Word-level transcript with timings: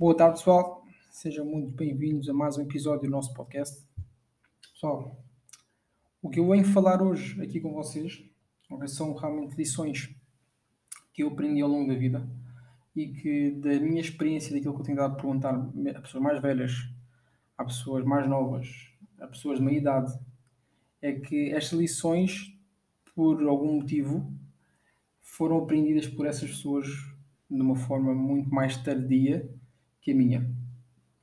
Boa 0.00 0.16
tarde, 0.16 0.38
pessoal. 0.38 0.82
Sejam 1.10 1.44
muito 1.44 1.76
bem-vindos 1.76 2.26
a 2.30 2.32
mais 2.32 2.56
um 2.56 2.62
episódio 2.62 3.02
do 3.02 3.10
nosso 3.10 3.34
podcast. 3.34 3.86
Pessoal, 4.72 5.22
o 6.22 6.30
que 6.30 6.40
eu 6.40 6.48
venho 6.48 6.64
falar 6.64 7.02
hoje 7.02 7.38
aqui 7.42 7.60
com 7.60 7.74
vocês 7.74 8.24
são 8.86 9.12
realmente 9.12 9.56
lições 9.56 10.08
que 11.12 11.22
eu 11.22 11.28
aprendi 11.28 11.60
ao 11.60 11.68
longo 11.68 11.86
da 11.86 11.98
vida 11.98 12.26
e 12.96 13.08
que, 13.08 13.50
da 13.50 13.78
minha 13.78 14.00
experiência, 14.00 14.54
daquilo 14.54 14.72
que 14.72 14.80
eu 14.80 14.84
tenho 14.86 14.96
dado 14.96 15.12
a 15.12 15.16
perguntar 15.16 15.54
a 15.54 16.00
pessoas 16.00 16.22
mais 16.22 16.40
velhas, 16.40 16.72
a 17.58 17.62
pessoas 17.62 18.02
mais 18.02 18.26
novas, 18.26 18.68
a 19.20 19.26
pessoas 19.26 19.58
de 19.58 19.64
meia 19.66 19.76
idade, 19.76 20.18
é 21.02 21.12
que 21.12 21.52
estas 21.52 21.78
lições, 21.78 22.58
por 23.14 23.46
algum 23.46 23.74
motivo, 23.74 24.32
foram 25.20 25.58
aprendidas 25.58 26.08
por 26.08 26.24
essas 26.24 26.48
pessoas 26.48 26.86
de 27.50 27.60
uma 27.60 27.76
forma 27.76 28.14
muito 28.14 28.48
mais 28.48 28.78
tardia 28.78 29.59
que 30.00 30.12
a 30.12 30.14
minha. 30.14 30.50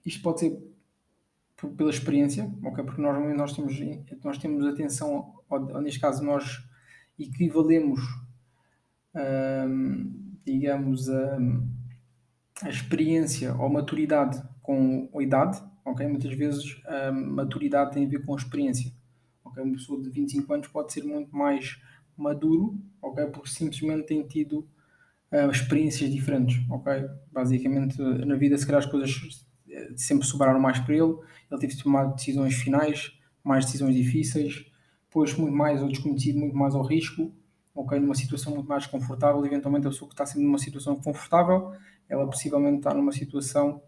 Isto 0.05 0.21
pode 0.21 0.39
ser 0.39 0.67
pela 1.75 1.89
experiência, 1.89 2.51
okay? 2.63 2.83
porque 2.83 3.01
nós, 3.01 3.35
nós, 3.35 3.53
temos, 3.53 3.75
nós 4.23 4.37
temos 4.37 4.65
atenção, 4.65 5.33
ou, 5.49 5.81
neste 5.81 5.99
caso 5.99 6.23
nós 6.23 6.63
equivalemos, 7.17 7.99
hum, 9.15 10.35
digamos, 10.45 11.09
a, 11.09 11.37
a, 12.61 12.69
experiência 12.69 13.55
ou 13.55 13.69
maturidade 13.69 14.41
com 14.61 15.09
a 15.15 15.23
idade, 15.23 15.61
okay? 15.83 16.07
muitas 16.07 16.33
vezes 16.35 16.79
a 16.85 17.11
maturidade 17.11 17.93
tem 17.93 18.05
a 18.05 18.09
ver 18.09 18.23
com 18.23 18.33
a 18.33 18.37
experiência. 18.37 18.93
Okay? 19.43 19.63
Uma 19.63 19.73
pessoa 19.73 19.99
de 20.01 20.11
25 20.11 20.53
anos 20.53 20.67
pode 20.67 20.93
ser 20.93 21.03
muito 21.03 21.35
mais 21.35 21.81
maduro, 22.15 22.79
okay? 23.01 23.25
porque 23.25 23.49
simplesmente 23.49 24.05
tem 24.05 24.27
tido 24.27 24.67
uh, 25.31 25.51
experiências 25.51 26.11
diferentes, 26.11 26.57
ok? 26.69 27.05
Basicamente, 27.31 28.01
na 28.01 28.35
vida, 28.35 28.57
se 28.57 28.65
calhar 28.65 28.79
as 28.79 28.89
coisas 28.89 29.45
eh, 29.69 29.91
sempre 29.95 30.25
sobraram 30.25 30.59
mais 30.59 30.79
para 30.79 30.95
ele, 30.95 31.15
ele 31.51 31.59
teve 31.59 31.75
de 31.75 31.83
tomar 31.83 32.05
decisões 32.05 32.55
finais, 32.55 33.11
mais 33.43 33.65
decisões 33.65 33.95
difíceis, 33.95 34.65
pôs 35.09 35.35
muito 35.35 35.55
mais 35.55 35.81
ao 35.81 35.87
desconhecido, 35.87 36.39
muito 36.39 36.55
mais 36.55 36.75
ao 36.75 36.83
risco, 36.83 37.33
ok? 37.73 37.99
Numa 37.99 38.15
situação 38.15 38.53
muito 38.53 38.67
mais 38.67 38.85
confortável, 38.85 39.45
eventualmente 39.45 39.87
a 39.87 39.89
pessoa 39.89 40.09
que 40.09 40.13
está 40.13 40.25
sempre 40.25 40.43
numa 40.43 40.57
situação 40.57 40.95
confortável, 40.95 41.71
ela 42.09 42.25
possivelmente 42.25 42.77
está 42.77 42.93
numa 42.93 43.11
situação 43.11 43.81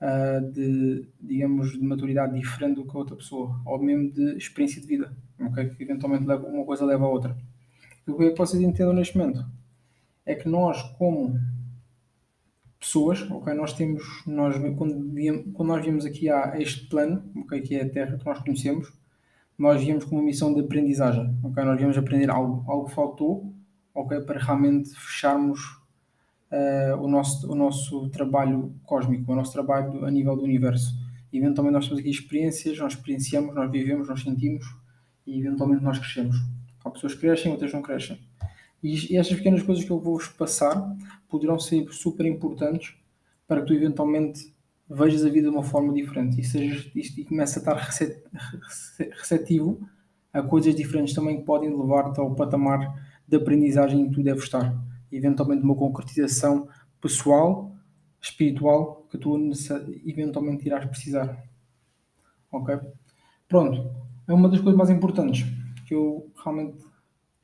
uh, 0.00 0.52
de, 0.52 1.08
digamos, 1.20 1.72
de 1.72 1.82
maturidade 1.82 2.38
diferente 2.38 2.76
do 2.76 2.84
que 2.84 2.96
a 2.96 2.98
outra 2.98 3.16
pessoa, 3.16 3.60
ou 3.64 3.78
mesmo 3.78 4.10
de 4.12 4.36
experiência 4.36 4.80
de 4.80 4.86
vida, 4.86 5.16
ok? 5.40 5.70
Que 5.70 5.82
eventualmente 5.82 6.24
uma 6.24 6.64
coisa 6.64 6.84
leva 6.84 7.04
a 7.04 7.08
outra. 7.08 7.36
O 8.06 8.16
que 8.16 8.24
é 8.24 8.30
que 8.30 8.38
vocês 8.38 8.62
entendam 8.62 8.94
neste 8.94 9.16
momento? 9.18 9.44
É 10.28 10.34
que 10.34 10.46
nós, 10.46 10.82
como 10.98 11.40
pessoas, 12.78 13.22
ok, 13.30 13.54
nós 13.54 13.72
temos, 13.72 14.04
nós, 14.26 14.54
quando, 14.76 14.94
nós 15.64 15.82
viemos 15.82 16.04
aqui 16.04 16.28
a 16.28 16.60
este 16.60 16.86
plano, 16.86 17.24
ok, 17.34 17.62
que 17.62 17.74
é 17.74 17.82
a 17.82 17.88
Terra 17.88 18.18
que 18.18 18.26
nós 18.26 18.38
conhecemos, 18.40 18.92
nós 19.56 19.82
viemos 19.82 20.04
com 20.04 20.16
uma 20.16 20.22
missão 20.22 20.52
de 20.52 20.60
aprendizagem, 20.60 21.34
ok, 21.42 21.64
nós 21.64 21.78
viemos 21.78 21.96
aprender 21.96 22.28
algo, 22.28 22.62
algo 22.70 22.88
faltou, 22.88 23.54
ok, 23.94 24.20
para 24.20 24.38
realmente 24.38 24.90
fecharmos 24.90 25.60
uh, 26.52 26.96
o, 27.00 27.08
nosso, 27.08 27.50
o 27.50 27.54
nosso 27.54 28.10
trabalho 28.10 28.74
cósmico, 28.84 29.32
o 29.32 29.34
nosso 29.34 29.54
trabalho 29.54 30.04
a 30.04 30.10
nível 30.10 30.36
do 30.36 30.42
universo. 30.42 30.94
E, 31.32 31.38
eventualmente 31.38 31.74
nós 31.74 31.86
temos 31.86 32.00
aqui 32.00 32.10
experiências, 32.10 32.78
nós 32.78 32.92
experienciamos, 32.92 33.54
nós 33.54 33.70
vivemos, 33.70 34.08
nós 34.08 34.22
sentimos 34.22 34.66
e 35.26 35.40
eventualmente 35.40 35.82
nós 35.82 35.98
crescemos. 35.98 36.36
Há 36.84 36.90
pessoas 36.90 37.14
que 37.14 37.20
crescem, 37.20 37.50
outras 37.50 37.72
não 37.72 37.80
crescem. 37.80 38.18
E, 38.82 39.16
estas 39.16 39.36
pequenas 39.36 39.62
coisas 39.62 39.84
que 39.84 39.90
eu 39.90 40.00
vou-vos 40.00 40.28
passar 40.28 40.96
poderão 41.28 41.58
ser 41.58 41.86
super 41.92 42.26
importantes 42.26 42.94
para 43.46 43.60
que 43.60 43.66
tu 43.66 43.74
eventualmente 43.74 44.54
vejas 44.88 45.24
a 45.24 45.28
vida 45.28 45.48
de 45.48 45.54
uma 45.54 45.62
forma 45.62 45.92
diferente 45.92 46.40
e, 46.40 46.44
sejas, 46.44 46.90
e, 46.94 47.20
e 47.20 47.24
comeces 47.24 47.56
a 47.56 47.60
estar 47.60 47.74
receptivo 49.16 49.86
a 50.32 50.42
coisas 50.42 50.74
diferentes 50.74 51.14
também 51.14 51.38
que 51.38 51.44
podem 51.44 51.74
levar-te 51.76 52.20
ao 52.20 52.34
patamar 52.34 52.94
de 53.26 53.36
aprendizagem 53.36 54.00
em 54.00 54.08
que 54.08 54.14
tu 54.14 54.22
deves 54.22 54.44
estar. 54.44 54.74
E, 55.10 55.16
eventualmente 55.16 55.62
uma 55.62 55.74
concretização 55.74 56.68
pessoal, 57.00 57.74
espiritual, 58.20 59.06
que 59.10 59.18
tu 59.18 59.36
eventualmente 60.06 60.66
irás 60.66 60.84
precisar. 60.84 61.44
Ok? 62.50 62.78
Pronto. 63.48 63.90
É 64.26 64.32
uma 64.32 64.48
das 64.48 64.60
coisas 64.60 64.76
mais 64.76 64.90
importantes 64.90 65.46
que 65.86 65.94
eu 65.94 66.30
realmente 66.44 66.84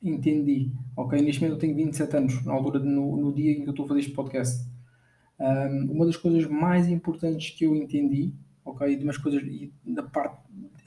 entendi, 0.03 0.71
ok, 0.95 1.21
neste 1.21 1.41
momento 1.41 1.55
eu 1.55 1.59
tenho 1.59 1.75
27 1.75 2.17
anos, 2.17 2.45
na 2.45 2.53
altura, 2.53 2.79
no, 2.79 3.17
no 3.17 3.33
dia 3.33 3.51
em 3.51 3.61
que 3.61 3.67
eu 3.67 3.71
estou 3.71 3.85
a 3.85 3.87
fazer 3.89 3.99
este 4.01 4.11
podcast. 4.11 4.65
Um, 5.39 5.91
uma 5.91 6.05
das 6.05 6.15
coisas 6.15 6.45
mais 6.47 6.87
importantes 6.87 7.49
que 7.51 7.65
eu 7.65 7.75
entendi, 7.75 8.33
ok, 8.63 8.95
de 8.95 9.03
umas 9.03 9.17
coisas 9.17 9.43
da 9.85 10.03
parte 10.03 10.37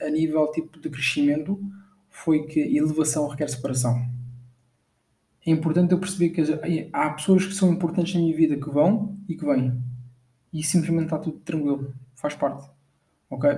a 0.01 0.09
nível 0.09 0.49
tipo 0.51 0.79
de 0.79 0.89
crescimento, 0.89 1.59
foi 2.09 2.45
que 2.45 2.59
elevação 2.59 3.27
requer 3.27 3.47
separação. 3.49 3.95
É 5.45 5.51
importante 5.51 5.93
eu 5.93 5.99
perceber 5.99 6.29
que 6.29 6.89
há 6.91 7.09
pessoas 7.11 7.45
que 7.45 7.53
são 7.53 7.71
importantes 7.71 8.13
na 8.13 8.21
minha 8.21 8.35
vida 8.35 8.57
que 8.57 8.69
vão 8.69 9.17
e 9.27 9.35
que 9.35 9.45
vêm. 9.45 9.81
E 10.51 10.63
simplesmente 10.63 11.05
está 11.05 11.17
tudo 11.17 11.39
tranquilo, 11.39 11.93
faz 12.15 12.35
parte. 12.35 12.69
Ok? 13.29 13.49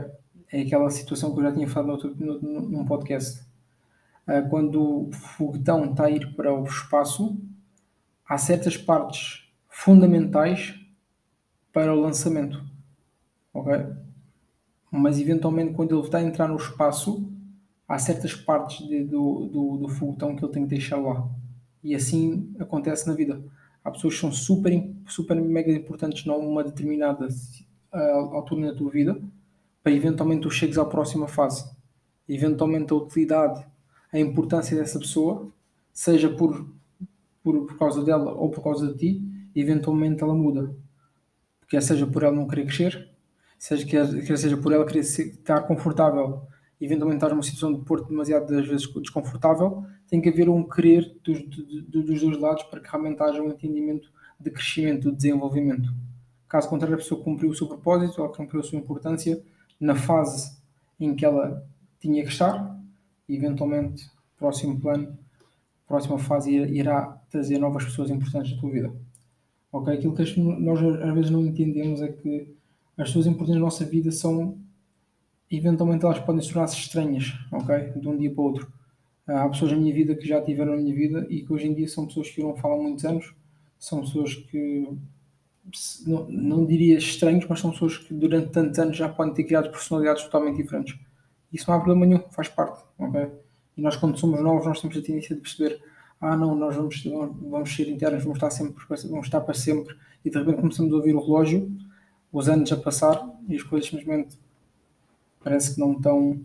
É 0.52 0.62
aquela 0.62 0.90
situação 0.90 1.34
que 1.34 1.40
eu 1.40 1.44
já 1.44 1.54
tinha 1.54 1.68
falado 1.68 2.14
num 2.18 2.86
podcast 2.86 3.42
quando 4.50 5.08
o 5.08 5.12
foguetão 5.12 5.92
está 5.92 6.06
a 6.06 6.12
ir 6.12 6.36
para 6.36 6.54
o 6.54 6.64
espaço, 6.64 7.40
há 8.28 8.38
certas 8.38 8.78
partes 8.78 9.52
fundamentais 9.68 10.80
para 11.74 11.94
o 11.94 12.00
lançamento. 12.00 12.64
Ok? 13.54 13.74
Mas 14.92 15.20
eventualmente, 15.20 15.74
quando 15.74 15.96
ele 15.96 16.06
está 16.06 16.20
a 16.20 16.24
entrar 16.24 16.48
no 16.48 16.58
espaço, 16.58 17.32
há 17.88 17.98
certas 17.98 18.34
partes 18.34 18.88
de, 18.88 19.04
do, 19.04 19.48
do, 19.48 19.78
do 19.78 19.88
foguetão 19.90 20.36
que 20.36 20.44
ele 20.44 20.52
tem 20.52 20.64
que 20.64 20.70
deixar 20.70 20.98
lá. 20.98 21.28
E 21.84 21.96
assim 21.96 22.54
acontece 22.60 23.08
na 23.08 23.14
vida. 23.14 23.42
Há 23.84 23.90
pessoas 23.92 24.14
que 24.14 24.20
são 24.20 24.32
super, 24.32 24.72
super 25.08 25.42
mega 25.42 25.72
importantes 25.72 26.26
numa 26.26 26.64
determinada 26.64 27.28
uh, 27.28 28.36
altura 28.36 28.68
na 28.68 28.76
tua 28.76 28.92
vida, 28.92 29.20
para 29.82 29.92
eventualmente 29.92 30.42
tu 30.42 30.52
chegues 30.52 30.78
à 30.78 30.86
próxima 30.86 31.28
fase. 31.28 31.70
Eventualmente 32.30 32.94
a 32.94 32.96
utilidade 32.96 33.66
a 34.12 34.20
importância 34.20 34.78
dessa 34.78 35.00
pessoa, 35.00 35.50
seja 35.94 36.30
por, 36.30 36.68
por, 37.44 37.66
por 37.66 37.78
causa 37.78 38.04
dela 38.04 38.34
ou 38.34 38.50
por 38.50 38.64
causa 38.64 38.92
de 38.92 38.98
ti, 38.98 39.50
eventualmente 39.56 40.24
ela 40.24 40.34
muda. 40.34 40.76
Quer 41.68 41.82
seja 41.82 42.06
por 42.06 42.24
ela 42.24 42.36
não 42.36 42.48
querer 42.48 42.66
crescer, 42.66 43.10
seja, 43.58 43.86
quer, 43.86 44.26
quer 44.26 44.38
seja 44.38 44.58
por 44.58 44.74
ela 44.74 44.86
querer 44.86 45.00
estar 45.00 45.62
confortável, 45.62 46.42
eventualmente 46.80 47.18
estar 47.18 47.30
numa 47.30 47.44
situação 47.44 47.74
de 47.74 47.86
pôr 47.86 48.06
demasiado 48.06 48.48
das 48.48 48.68
vezes 48.68 48.88
desconfortável, 48.94 49.86
tem 50.10 50.20
que 50.20 50.30
haver 50.30 50.50
um 50.50 50.64
querer 50.68 51.16
dos, 51.24 51.42
dos 51.88 52.22
dois 52.22 52.38
lados 52.38 52.64
para 52.64 52.82
que 52.82 52.90
realmente 52.90 53.22
haja 53.22 53.42
um 53.42 53.50
entendimento 53.50 54.12
de 54.40 54.52
crescimento, 54.52 55.10
de 55.12 55.16
desenvolvimento. 55.16 55.94
Caso 56.50 56.68
contrário, 56.68 56.96
a 56.96 56.98
pessoa 56.98 57.24
cumpriu 57.24 57.52
o 57.52 57.56
seu 57.56 57.68
propósito, 57.68 58.20
ela 58.20 58.34
cumpriu 58.34 58.60
a 58.60 58.64
sua 58.64 58.78
importância 58.78 59.42
na 59.80 59.96
fase 59.96 60.60
em 61.00 61.16
que 61.16 61.24
ela 61.24 61.66
tinha 62.00 62.24
que 62.24 62.30
estar, 62.30 62.78
eventualmente, 63.36 64.10
próximo 64.38 64.80
plano, 64.80 65.18
próxima 65.88 66.18
fase 66.18 66.52
irá 66.52 67.22
trazer 67.30 67.58
novas 67.58 67.86
pessoas 67.86 68.10
importantes 68.10 68.54
na 68.54 68.60
tua 68.60 68.72
vida. 68.72 68.94
Ok? 69.72 69.94
Aquilo 69.94 70.14
que 70.14 70.40
nós 70.40 70.80
às 71.02 71.14
vezes 71.14 71.30
não 71.30 71.46
entendemos 71.46 72.02
é 72.02 72.10
que 72.10 72.54
as 72.98 73.08
pessoas 73.08 73.28
importantes 73.28 73.56
na 73.56 73.62
nossa 73.66 73.86
vida 73.86 74.12
são, 74.12 74.58
eventualmente, 75.50 76.06
elas 76.06 76.20
podem 76.20 76.42
se 76.42 76.52
tornar-se 76.52 76.78
estranhas, 76.78 77.34
ok? 77.52 77.92
De 78.00 78.08
um 78.08 78.18
dia 78.18 78.32
para 78.32 78.42
o 78.42 78.46
outro. 78.46 78.72
Há 79.28 79.48
pessoas 79.50 79.72
na 79.72 79.78
minha 79.78 79.94
vida 79.94 80.16
que 80.16 80.28
já 80.28 80.42
tiveram 80.42 80.76
na 80.76 80.82
minha 80.82 80.94
vida 80.94 81.26
e 81.30 81.42
que 81.42 81.54
hoje 81.54 81.68
em 81.68 81.74
dia 81.74 81.88
são 81.88 82.06
pessoas 82.06 82.30
que 82.30 82.42
eu 82.42 82.48
não 82.48 82.56
falo 82.56 82.76
há 82.76 82.84
muitos 82.84 83.06
anos, 83.06 83.34
são 83.80 84.02
pessoas 84.02 84.36
que 84.36 84.88
não, 86.06 86.28
não 86.30 86.66
diria 86.66 86.98
estranhos, 86.98 87.46
mas 87.48 87.60
são 87.60 87.72
pessoas 87.72 87.98
que 87.98 88.14
durante 88.14 88.50
tantos 88.50 88.78
anos 88.80 88.98
já 88.98 89.08
podem 89.08 89.34
ter 89.34 89.44
criado 89.44 89.72
personalidades 89.72 90.24
totalmente 90.24 90.58
diferentes. 90.58 90.98
Isso 91.52 91.70
não 91.70 91.78
há 91.78 91.80
problema 91.80 92.06
nenhum, 92.06 92.24
faz 92.32 92.48
parte. 92.48 92.82
Okay? 92.98 93.30
E 93.78 93.82
nós, 93.82 93.96
quando 93.96 94.18
somos 94.18 94.42
novos, 94.42 94.66
nós 94.66 94.80
temos 94.80 94.98
a 94.98 95.02
tendência 95.02 95.36
de 95.36 95.42
perceber: 95.42 95.82
ah, 96.20 96.36
não, 96.38 96.56
nós 96.56 96.76
vamos, 96.76 97.04
vamos 97.04 97.76
ser 97.76 97.90
internos, 97.90 98.24
vamos 98.24 98.38
estar, 98.38 98.50
sempre, 98.50 98.84
vamos 98.88 99.26
estar 99.26 99.42
para 99.42 99.54
sempre. 99.54 99.96
E 100.24 100.30
de 100.30 100.38
repente 100.38 100.60
começamos 100.60 100.94
a 100.94 100.96
ouvir 100.96 101.16
o 101.16 101.20
relógio, 101.20 101.72
os 102.32 102.48
anos 102.48 102.72
a 102.72 102.78
passar 102.78 103.28
e 103.48 103.56
as 103.56 103.64
coisas 103.64 103.90
simplesmente 103.90 104.38
parece 105.44 105.74
que 105.74 105.80
não 105.80 105.94
estão. 105.94 106.40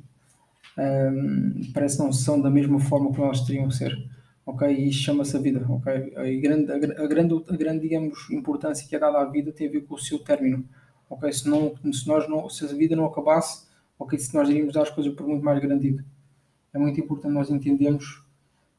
Um, 0.78 1.72
parece 1.72 1.96
que 1.96 2.02
não 2.02 2.12
são 2.12 2.40
da 2.40 2.50
mesma 2.50 2.78
forma 2.78 3.10
como 3.10 3.24
elas 3.24 3.40
teriam 3.42 3.68
que 3.68 3.74
ser. 3.74 3.96
Ok? 4.44 4.68
E 4.68 4.88
isto 4.88 5.04
chama-se 5.04 5.36
a 5.36 5.40
vida. 5.40 5.64
Ok? 5.68 5.92
A 5.92 6.40
grande, 6.40 6.72
a, 6.72 6.78
grande, 6.78 7.44
a 7.48 7.56
grande, 7.56 7.80
digamos, 7.80 8.30
importância 8.30 8.86
que 8.86 8.94
é 8.94 8.98
dada 8.98 9.18
à 9.18 9.24
vida 9.24 9.52
tem 9.52 9.68
a 9.68 9.70
ver 9.70 9.82
com 9.82 9.94
o 9.94 9.98
seu 9.98 10.18
término. 10.18 10.64
Ok? 11.08 11.32
Se, 11.32 11.48
não, 11.48 11.74
se, 11.92 12.06
nós 12.06 12.28
não, 12.28 12.48
se 12.48 12.64
a 12.64 12.68
vida 12.68 12.94
não 12.94 13.06
acabasse 13.06 13.65
ok, 13.98 14.19
se 14.19 14.34
nós 14.34 14.48
iríamos 14.48 14.75
dar 14.75 14.82
as 14.82 14.90
coisas 14.90 15.12
por 15.14 15.26
muito 15.26 15.44
mais 15.44 15.60
garantido. 15.60 16.04
É 16.72 16.78
muito 16.78 17.00
importante 17.00 17.32
nós 17.32 17.50
entendermos 17.50 18.22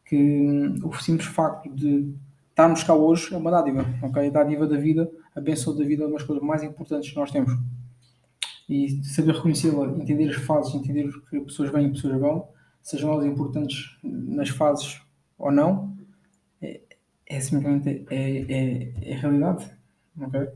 que 0.05 0.15
hum, 0.15 0.79
o 0.83 0.93
simples 1.01 1.27
facto 1.27 1.69
de 1.73 2.13
estarmos 2.49 2.83
cá 2.83 2.93
hoje 2.93 3.33
é 3.33 3.37
uma 3.37 3.51
dádiva, 3.51 3.85
ok? 4.01 4.27
A 4.27 4.31
dádiva 4.31 4.65
da 4.65 4.77
vida, 4.77 5.09
a 5.35 5.41
benção 5.41 5.75
da 5.75 5.83
vida 5.83 6.03
é 6.03 6.07
uma 6.07 6.17
das 6.17 6.23
coisas 6.23 6.43
mais 6.43 6.63
importantes 6.63 7.09
que 7.09 7.15
nós 7.15 7.31
temos. 7.31 7.51
E 8.69 9.03
saber 9.03 9.33
reconhecê-la, 9.35 9.85
entender 9.97 10.29
as 10.29 10.35
fases, 10.37 10.73
entender 10.73 11.09
que 11.29 11.39
pessoas 11.41 11.71
vêm 11.71 11.87
e 11.87 11.91
pessoas 11.91 12.19
vão, 12.19 12.47
sejam 12.81 13.11
elas 13.13 13.25
importantes 13.25 13.97
nas 14.03 14.49
fases 14.49 15.01
ou 15.37 15.51
não, 15.51 15.95
é, 16.61 16.81
é 17.27 17.39
simplesmente 17.39 18.05
é, 18.09 18.41
é, 18.41 19.11
é 19.11 19.15
realidade, 19.15 19.69
ok? 20.19 20.47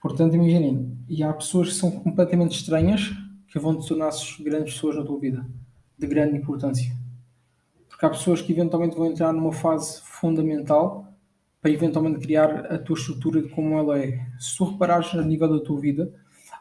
Portanto, 0.00 0.34
imaginem, 0.34 0.96
e 1.08 1.22
há 1.22 1.32
pessoas 1.32 1.68
que 1.68 1.74
são 1.74 1.90
completamente 1.90 2.56
estranhas 2.56 3.10
que 3.50 3.58
vão 3.58 3.78
te 3.78 3.86
tornar-se 3.86 4.42
grandes 4.42 4.74
pessoas 4.74 4.96
na 4.96 5.04
tua 5.04 5.18
vida, 5.18 5.44
de 5.98 6.06
grande 6.06 6.36
importância. 6.36 6.96
Porque 7.88 8.06
há 8.06 8.10
pessoas 8.10 8.40
que 8.40 8.52
eventualmente 8.52 8.96
vão 8.96 9.06
entrar 9.06 9.32
numa 9.32 9.52
fase 9.52 10.00
fundamental 10.02 11.12
para 11.60 11.70
eventualmente 11.70 12.20
criar 12.20 12.66
a 12.72 12.78
tua 12.78 12.96
estrutura 12.96 13.42
de 13.42 13.48
como 13.48 13.76
ela 13.76 13.98
é. 13.98 14.26
Se 14.38 14.56
tu 14.56 14.64
reparares 14.64 15.12
a 15.14 15.22
nível 15.22 15.58
da 15.58 15.64
tua 15.64 15.80
vida, 15.80 16.14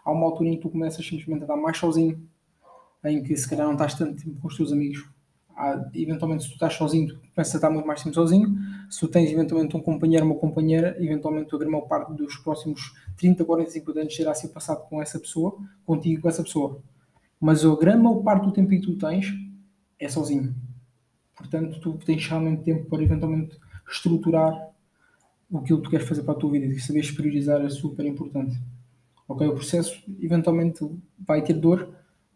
há 0.03 0.11
uma 0.11 0.25
altura 0.25 0.49
em 0.49 0.55
que 0.55 0.61
tu 0.61 0.69
começas 0.69 1.05
simplesmente 1.05 1.41
a 1.41 1.45
estar 1.45 1.55
mais 1.55 1.77
sozinho, 1.77 2.27
em 3.05 3.23
que 3.23 3.37
se 3.37 3.47
calhar 3.47 3.65
não 3.65 3.73
estás 3.73 3.93
tanto 3.93 4.21
tempo 4.21 4.41
com 4.41 4.47
os 4.47 4.57
teus 4.57 4.73
amigos. 4.73 5.07
Eventualmente, 5.93 6.43
se 6.43 6.49
tu 6.49 6.53
estás 6.53 6.73
sozinho, 6.73 7.09
tu 7.09 7.19
começas 7.35 7.55
a 7.55 7.57
estar 7.57 7.69
muito 7.69 7.85
mais 7.85 8.01
tempo 8.01 8.15
sozinho. 8.15 8.57
Se 8.89 8.99
tu 9.01 9.07
tens 9.07 9.29
eventualmente 9.29 9.75
um 9.75 9.81
companheiro 9.81 10.25
ou 10.25 10.31
uma 10.31 10.39
companheira, 10.39 10.95
eventualmente 10.99 11.53
a 11.53 11.57
grande 11.57 11.87
parte 11.87 12.13
dos 12.13 12.37
próximos 12.37 12.93
30, 13.17 13.43
45 13.43 13.99
anos 13.99 14.15
será 14.15 14.33
ser 14.33 14.49
passado 14.49 14.87
com 14.87 15.01
essa 15.01 15.19
pessoa, 15.19 15.57
contigo 15.85 16.21
com 16.21 16.29
essa 16.29 16.43
pessoa. 16.43 16.81
Mas 17.39 17.65
a 17.65 17.75
grande 17.75 18.03
maior 18.03 18.23
parte 18.23 18.45
do 18.45 18.53
tempo 18.53 18.69
que 18.69 18.79
tu 18.79 18.97
tens 18.97 19.33
é 19.99 20.07
sozinho. 20.07 20.55
Portanto, 21.35 21.79
tu 21.79 21.97
tens 22.05 22.25
realmente 22.27 22.63
tempo 22.63 22.85
para 22.89 23.03
eventualmente 23.03 23.57
estruturar 23.89 24.69
o 25.51 25.61
que 25.61 25.75
tu 25.75 25.89
queres 25.89 26.07
fazer 26.07 26.23
para 26.23 26.33
a 26.33 26.37
tua 26.37 26.51
vida 26.51 26.65
e 26.65 26.79
saberes 26.79 27.11
priorizar 27.11 27.61
é 27.61 27.69
super 27.69 28.05
importante. 28.05 28.57
Ok? 29.27 29.47
O 29.47 29.55
processo 29.55 30.01
eventualmente 30.21 30.85
vai 31.17 31.41
ter 31.41 31.53
dor, 31.53 31.89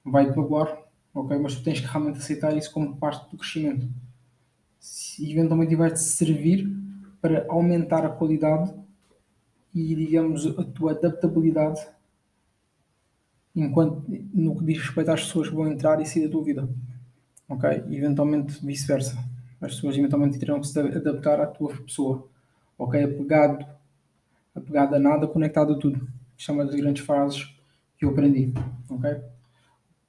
vai 0.04 0.32
te 0.32 0.38
magoar, 0.38 0.83
ok? 1.14 1.38
Mas 1.38 1.56
tu 1.56 1.64
tens 1.64 1.80
que 1.80 1.88
realmente 1.88 2.20
aceitar 2.20 2.56
isso 2.56 2.72
como 2.72 2.98
parte 2.98 3.30
do 3.30 3.38
crescimento. 3.38 3.88
E 5.20 5.32
eventualmente 5.32 5.76
vai-te 5.76 6.00
servir 6.00 6.70
para 7.22 7.46
aumentar 7.50 8.06
a 8.06 8.10
qualidade 8.10 8.74
e, 9.74 9.96
digamos, 9.96 10.46
a 10.60 10.64
tua 10.64 10.92
adaptabilidade 10.92 11.80
enquanto 13.56 14.04
no 14.34 14.56
que 14.58 14.66
diz 14.66 14.80
respeito 14.80 15.12
às 15.12 15.22
pessoas 15.22 15.48
que 15.48 15.56
vão 15.56 15.68
entrar 15.68 16.02
e 16.02 16.06
sair 16.06 16.26
da 16.26 16.32
tua 16.32 16.44
vida. 16.44 16.68
Ok? 17.48 17.70
Eventualmente 17.90 18.66
vice-versa. 18.66 19.18
As 19.62 19.76
pessoas 19.76 19.98
eventualmente 19.98 20.40
terão 20.40 20.60
que 20.60 20.68
se 20.68 20.80
adaptar 20.80 21.40
à 21.40 21.48
tua 21.48 21.76
pessoa. 21.78 22.28
Ok? 22.78 23.02
Apegado, 23.02 23.66
apegado 24.56 24.96
a 24.96 25.00
nada, 25.00 25.28
conectado 25.28 25.74
a 25.74 25.78
tudo. 25.78 26.08
Isto 26.38 26.52
é 26.52 26.56
uma 26.56 26.66
das 26.66 26.76
grandes 26.76 27.06
frases 27.06 27.56
que 27.98 28.06
eu 28.06 28.10
aprendi. 28.10 28.52
Ok? 28.90 29.33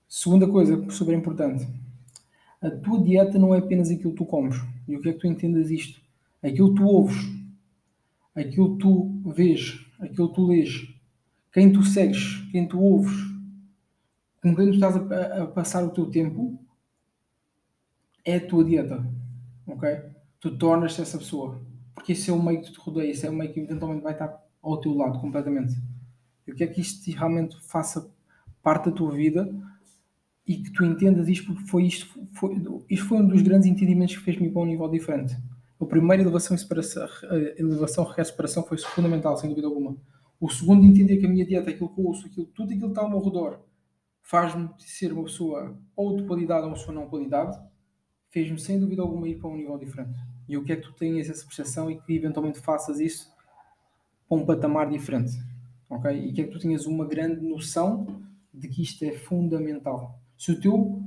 Segunda 0.08 0.48
coisa 0.48 0.90
super 0.90 1.14
importante. 1.14 1.66
A 2.60 2.70
tua 2.70 3.02
dieta 3.02 3.38
não 3.38 3.54
é 3.54 3.58
apenas 3.58 3.90
aquilo 3.90 4.12
que 4.12 4.18
tu 4.18 4.26
comes. 4.26 4.56
E 4.88 4.96
o 4.96 5.00
que 5.00 5.08
é 5.08 5.12
que 5.12 5.18
tu 5.18 5.26
entendes 5.26 5.70
isto? 5.70 6.00
Aquilo 6.42 6.70
que 6.70 6.80
tu 6.80 6.86
ouves, 6.86 7.16
aquilo 8.34 8.72
que 8.72 8.78
tu 8.78 9.22
vês, 9.34 9.86
aquilo 9.98 10.28
que 10.28 10.34
tu 10.34 10.46
lês, 10.46 10.94
quem 11.52 11.72
tu 11.72 11.82
segues, 11.82 12.42
quem 12.50 12.66
tu 12.66 12.80
ouves, 12.80 13.14
com 14.42 14.54
quem 14.54 14.66
tu 14.66 14.74
estás 14.74 14.96
a, 14.96 15.42
a 15.42 15.46
passar 15.46 15.84
o 15.84 15.90
teu 15.90 16.10
tempo, 16.10 16.58
é 18.24 18.36
a 18.36 18.46
tua 18.46 18.64
dieta. 18.64 19.04
Ok? 19.66 19.88
Tu 20.40 20.56
tornas-te 20.58 21.00
essa 21.00 21.18
pessoa. 21.18 21.60
Porque 21.94 22.12
esse 22.12 22.30
é 22.30 22.32
o 22.32 22.42
meio 22.42 22.60
que 22.60 22.72
te 22.72 22.78
rodeia, 22.78 23.10
esse 23.10 23.26
é 23.26 23.30
o 23.30 23.32
meio 23.32 23.52
que 23.52 23.60
eventualmente 23.60 24.02
vai 24.02 24.12
estar 24.12 24.42
ao 24.62 24.80
teu 24.80 24.94
lado 24.94 25.20
completamente. 25.20 25.74
Eu 26.46 26.54
quero 26.54 26.72
que 26.72 26.80
isto 26.80 27.10
realmente 27.10 27.56
faça 27.62 28.10
parte 28.62 28.90
da 28.90 28.92
tua 28.92 29.12
vida 29.12 29.48
e 30.46 30.58
que 30.58 30.70
tu 30.72 30.84
entendas 30.84 31.28
isto 31.28 31.46
porque 31.46 31.66
foi 31.68 31.84
isto, 31.84 32.06
foi, 32.34 32.62
isto 32.90 33.06
foi 33.06 33.18
um 33.18 33.28
dos 33.28 33.40
grandes 33.42 33.66
entendimentos 33.66 34.16
que 34.16 34.22
fez-me 34.22 34.50
para 34.50 34.62
um 34.62 34.66
nível 34.66 34.88
diferente. 34.88 35.36
O 35.78 35.86
primeiro, 35.86 36.22
elevação 36.22 36.54
e 36.54 36.58
separação, 36.58 37.08
elevação, 37.56 38.06
separação, 38.24 38.62
foi 38.62 38.78
fundamental, 38.78 39.36
sem 39.36 39.48
dúvida 39.48 39.66
alguma. 39.66 39.96
O 40.40 40.48
segundo, 40.50 40.86
entender 40.86 41.16
que 41.16 41.26
a 41.26 41.28
minha 41.28 41.44
dieta, 41.44 41.70
aquilo 41.70 41.88
que 41.88 42.00
eu 42.00 42.06
ouço, 42.06 42.26
aquilo, 42.26 42.46
tudo 42.46 42.66
aquilo 42.72 42.86
que 42.86 42.88
está 42.88 43.02
ao 43.02 43.10
meu 43.10 43.20
redor, 43.20 43.60
faz-me 44.22 44.68
ser 44.78 45.12
uma 45.12 45.24
pessoa 45.24 45.78
ou 45.96 46.16
de 46.16 46.24
qualidade 46.24 46.62
ou 46.62 46.68
uma 46.68 46.76
pessoa 46.76 46.94
não 46.94 47.08
qualidade, 47.08 47.58
fez-me 48.30 48.58
sem 48.58 48.78
dúvida 48.78 49.02
alguma 49.02 49.28
ir 49.28 49.38
para 49.38 49.48
um 49.48 49.56
nível 49.56 49.78
diferente. 49.78 50.18
E 50.48 50.54
eu 50.54 50.64
quero 50.64 50.82
que 50.82 50.88
tu 50.88 50.94
tenhas 50.94 51.30
essa 51.30 51.44
percepção 51.44 51.90
e 51.90 52.00
que 52.00 52.14
eventualmente 52.14 52.60
faças 52.60 53.00
isso 53.00 53.32
para 54.28 54.38
um 54.38 54.44
patamar 54.44 54.90
diferente. 54.90 55.32
Ok? 55.88 56.10
E 56.10 56.32
quero 56.32 56.48
que 56.48 56.54
tu 56.54 56.60
tenhas 56.60 56.86
uma 56.86 57.06
grande 57.06 57.40
noção 57.40 58.22
de 58.52 58.68
que 58.68 58.82
isto 58.82 59.04
é 59.04 59.12
fundamental. 59.12 60.20
Se 60.44 60.52
o 60.52 60.60
teu 60.60 61.02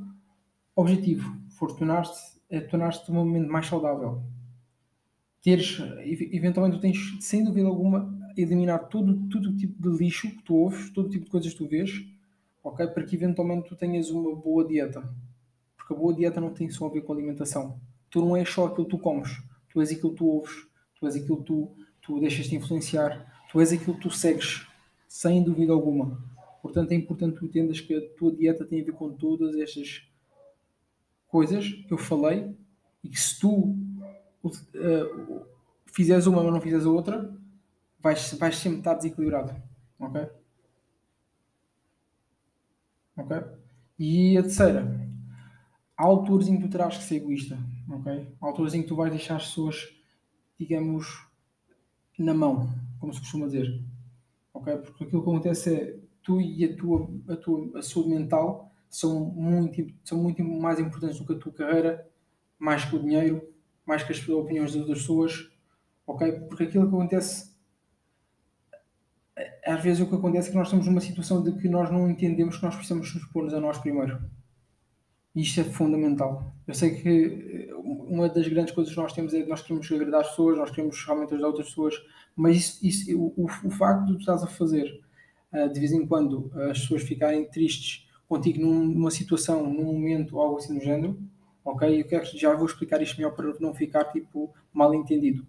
objetivo 0.75 1.39
for 1.51 1.71
tornar-te 1.75 2.17
é 2.49 2.59
tornar-te 2.59 3.11
um 3.11 3.13
momento 3.13 3.51
mais 3.51 3.67
saudável, 3.67 4.23
teres, 5.43 5.77
eventualmente 6.31 6.77
tu 6.77 6.81
tens, 6.81 6.97
sem 7.21 7.43
dúvida 7.43 7.67
alguma, 7.67 8.11
eliminar 8.35 8.87
todo, 8.87 9.29
todo 9.29 9.55
tipo 9.55 9.79
de 9.79 9.95
lixo 9.95 10.27
que 10.31 10.41
tu 10.41 10.55
ouves, 10.55 10.89
todo 10.91 11.11
tipo 11.11 11.25
de 11.25 11.29
coisas 11.29 11.51
que 11.51 11.57
tu 11.59 11.67
vês, 11.67 12.03
ok? 12.63 12.87
Para 12.87 13.03
que 13.03 13.15
eventualmente 13.15 13.69
tu 13.69 13.75
tenhas 13.75 14.09
uma 14.09 14.35
boa 14.35 14.67
dieta. 14.67 15.07
Porque 15.75 15.93
a 15.93 15.95
boa 15.95 16.15
dieta 16.15 16.41
não 16.41 16.51
tem 16.51 16.67
só 16.71 16.87
a 16.87 16.89
ver 16.89 17.01
com 17.01 17.13
alimentação. 17.13 17.79
Tu 18.09 18.19
não 18.19 18.35
és 18.35 18.49
só 18.49 18.65
aquilo 18.65 18.85
que 18.85 18.89
tu 18.89 18.97
comes, 18.97 19.29
tu 19.69 19.79
és 19.79 19.91
aquilo 19.91 20.13
que 20.13 20.17
tu 20.17 20.25
ouves, 20.25 20.67
tu 20.99 21.05
és 21.05 21.15
aquilo 21.15 21.37
que 21.37 21.43
tu, 21.43 21.75
tu 22.01 22.19
deixas-te 22.19 22.55
influenciar, 22.55 23.31
tu 23.51 23.61
és 23.61 23.71
aquilo 23.71 23.93
que 23.97 24.01
tu 24.01 24.09
segues, 24.09 24.65
sem 25.07 25.43
dúvida 25.43 25.73
alguma. 25.73 26.36
Portanto, 26.67 26.91
é 26.91 26.95
importante 26.95 27.33
que 27.33 27.39
tu 27.39 27.45
entendas 27.45 27.79
que 27.79 27.95
a 27.95 28.09
tua 28.15 28.35
dieta 28.35 28.65
tem 28.65 28.81
a 28.81 28.85
ver 28.85 28.91
com 28.91 29.11
todas 29.11 29.55
estas 29.55 30.07
coisas 31.27 31.67
que 31.67 31.93
eu 31.93 31.97
falei 31.97 32.55
e 33.03 33.09
que 33.09 33.19
se 33.19 33.39
tu 33.39 33.75
uh, 34.43 35.45
fizeres 35.85 36.27
uma 36.27 36.41
ou 36.41 36.51
não 36.51 36.61
fizeres 36.61 36.85
a 36.85 36.89
outra, 36.89 37.33
vais, 37.99 38.33
vais 38.33 38.57
sempre 38.57 38.79
estar 38.79 38.95
desequilibrado. 38.95 39.55
Ok? 39.99 40.27
Ok? 43.15 43.37
E 43.97 44.37
a 44.37 44.43
terceira, 44.43 45.09
há 45.95 46.03
alturas 46.03 46.47
em 46.47 46.57
que 46.57 46.63
tu 46.63 46.69
terás 46.69 46.97
que 46.97 47.03
ser 47.03 47.15
egoísta. 47.15 47.57
Ok? 47.89 48.35
Há 48.41 48.45
alturas 48.45 48.73
em 48.73 48.81
que 48.81 48.87
tu 48.87 48.95
vais 48.95 49.11
deixar 49.11 49.37
as 49.37 49.47
pessoas, 49.47 49.87
digamos, 50.59 51.27
na 52.19 52.33
mão, 52.33 52.69
como 52.99 53.13
se 53.13 53.19
costuma 53.19 53.47
dizer. 53.47 53.81
Ok? 54.53 54.75
Porque 54.77 55.05
aquilo 55.05 55.23
que 55.23 55.29
acontece 55.29 55.73
é 55.73 56.06
tu 56.27 56.41
e 56.41 56.65
a 56.65 56.75
tua, 56.75 57.09
a 57.29 57.37
tua 57.37 57.79
a 57.79 57.81
saúde 57.81 58.09
mental 58.09 58.69
são 58.89 59.17
muito, 59.17 59.87
são 60.03 60.21
muito 60.21 60.43
mais 60.43 60.77
importantes 60.77 61.17
do 61.17 61.25
que 61.25 61.31
a 61.31 61.37
tua 61.37 61.53
carreira, 61.53 62.05
mais 62.59 62.83
que 62.83 62.97
o 62.97 62.99
dinheiro, 62.99 63.41
mais 63.85 64.03
que 64.03 64.11
as 64.11 64.27
opiniões 64.27 64.73
das 64.73 64.81
outras 64.81 64.99
pessoas, 64.99 65.49
ok? 66.05 66.33
Porque 66.49 66.63
aquilo 66.63 66.89
que 66.89 66.95
acontece, 66.95 67.55
às 69.65 69.81
vezes 69.81 70.01
o 70.01 70.09
que 70.09 70.15
acontece 70.15 70.49
é 70.49 70.51
que 70.51 70.57
nós 70.57 70.67
estamos 70.67 70.85
numa 70.85 70.99
situação 70.99 71.41
de 71.41 71.53
que 71.53 71.69
nós 71.69 71.89
não 71.89 72.09
entendemos 72.09 72.57
que 72.57 72.63
nós 72.63 72.75
precisamos 72.75 73.15
nos 73.15 73.25
pôr 73.27 73.53
a 73.53 73.59
nós 73.61 73.77
primeiro. 73.77 74.21
Isto 75.33 75.61
é 75.61 75.63
fundamental. 75.63 76.53
Eu 76.67 76.73
sei 76.73 77.01
que 77.01 77.71
uma 77.83 78.27
das 78.27 78.47
grandes 78.49 78.73
coisas 78.73 78.93
que 78.93 78.99
nós 78.99 79.13
temos 79.13 79.33
é 79.33 79.43
que 79.43 79.49
nós 79.49 79.61
queremos 79.61 79.89
agradar 79.89 80.21
as 80.21 80.29
pessoas, 80.31 80.57
nós 80.57 80.71
queremos 80.71 81.05
realmente 81.05 81.33
ajudar 81.33 81.47
outras 81.47 81.69
pessoas, 81.69 81.95
mas 82.35 82.57
isso, 82.57 82.85
isso 82.85 83.17
o, 83.17 83.45
o, 83.45 83.69
facto 83.69 84.07
de 84.07 84.13
tu 84.13 84.19
estás 84.19 84.43
a 84.43 84.47
fazer 84.47 85.06
de 85.51 85.79
vez 85.79 85.91
em 85.91 86.05
quando 86.05 86.51
uh, 86.53 86.71
as 86.71 86.79
pessoas 86.79 87.03
ficarem 87.03 87.49
tristes 87.49 88.07
contigo 88.27 88.59
numa 88.61 89.09
situação, 89.09 89.71
num 89.71 89.85
momento, 89.85 90.39
algo 90.39 90.57
assim 90.57 90.77
do 90.77 90.83
género, 90.83 91.17
ok? 91.63 92.01
Eu 92.01 92.05
quero, 92.05 92.25
já 92.37 92.53
vou 92.53 92.65
explicar 92.65 93.01
isto 93.01 93.17
melhor 93.17 93.31
para 93.31 93.53
não 93.59 93.73
ficar 93.73 94.05
tipo 94.05 94.53
mal 94.73 94.93
entendido, 94.93 95.45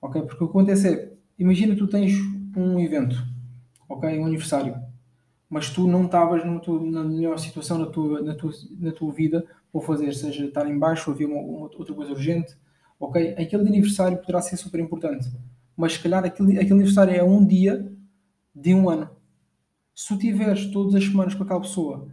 ok? 0.00 0.22
Porque 0.22 0.44
o 0.44 0.48
que 0.48 0.50
acontece 0.50 0.88
é, 0.88 1.12
imagina 1.38 1.76
tu 1.76 1.86
tens 1.86 2.12
um 2.56 2.80
evento, 2.80 3.16
ok? 3.88 4.18
Um 4.18 4.26
aniversário, 4.26 4.76
mas 5.48 5.70
tu 5.70 5.86
não 5.86 6.04
estavas 6.04 6.42
na 6.44 7.04
melhor 7.04 7.38
situação 7.38 7.78
na 7.78 7.86
tua, 7.86 8.20
na 8.22 8.34
tua, 8.34 8.52
na 8.78 8.92
tua 8.92 9.12
vida 9.12 9.46
para 9.72 9.80
fazer, 9.80 10.12
seja 10.14 10.46
estar 10.46 10.68
em 10.68 10.78
baixo 10.78 11.10
haver 11.10 11.26
uma, 11.26 11.40
uma, 11.40 11.60
outra 11.62 11.94
coisa 11.94 12.12
urgente, 12.12 12.56
ok? 12.98 13.34
Aquele 13.38 13.68
aniversário 13.68 14.18
poderá 14.18 14.42
ser 14.42 14.56
super 14.56 14.80
importante, 14.80 15.30
mas 15.76 15.92
se 15.92 16.00
calhar 16.00 16.24
aquele, 16.24 16.58
aquele 16.58 16.74
aniversário 16.74 17.14
é 17.14 17.22
um 17.22 17.44
dia 17.44 17.88
de 18.54 18.74
um 18.74 18.90
ano. 18.90 19.19
Se 20.00 20.08
tu 20.08 20.16
tiveres 20.16 20.70
todas 20.70 20.94
as 20.94 21.04
semanas 21.04 21.34
com 21.34 21.44
aquela 21.44 21.60
pessoa, 21.60 22.08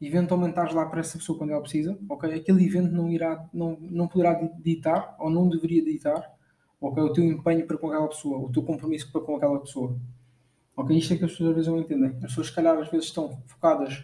eventualmente 0.00 0.50
estás 0.50 0.74
lá 0.74 0.84
para 0.86 0.98
essa 0.98 1.16
pessoa 1.16 1.38
quando 1.38 1.50
ela 1.50 1.60
precisa, 1.60 1.96
ok? 2.08 2.34
Aquele 2.34 2.64
evento 2.66 2.90
não 2.90 3.08
irá, 3.08 3.48
não, 3.54 3.78
não 3.80 4.08
poderá 4.08 4.34
ditar 4.58 5.14
ou 5.20 5.30
não 5.30 5.48
deveria 5.48 5.84
ditar, 5.84 6.34
ok? 6.80 7.00
O 7.00 7.12
teu 7.12 7.22
empenho 7.22 7.64
para 7.64 7.78
com 7.78 7.92
aquela 7.92 8.08
pessoa, 8.08 8.38
o 8.38 8.50
teu 8.50 8.64
compromisso 8.64 9.12
para 9.12 9.20
com 9.20 9.36
aquela 9.36 9.60
pessoa. 9.60 9.96
Ok? 10.76 10.98
Isto 10.98 11.14
é 11.14 11.16
que 11.16 11.26
as 11.26 11.30
pessoas 11.30 11.50
às 11.50 11.54
vezes 11.54 11.70
não 11.70 11.78
entendem. 11.78 12.08
As 12.08 12.22
pessoas, 12.22 12.48
se 12.48 12.54
calhar, 12.56 12.76
às 12.76 12.90
vezes 12.90 13.06
estão 13.06 13.40
focadas. 13.46 13.98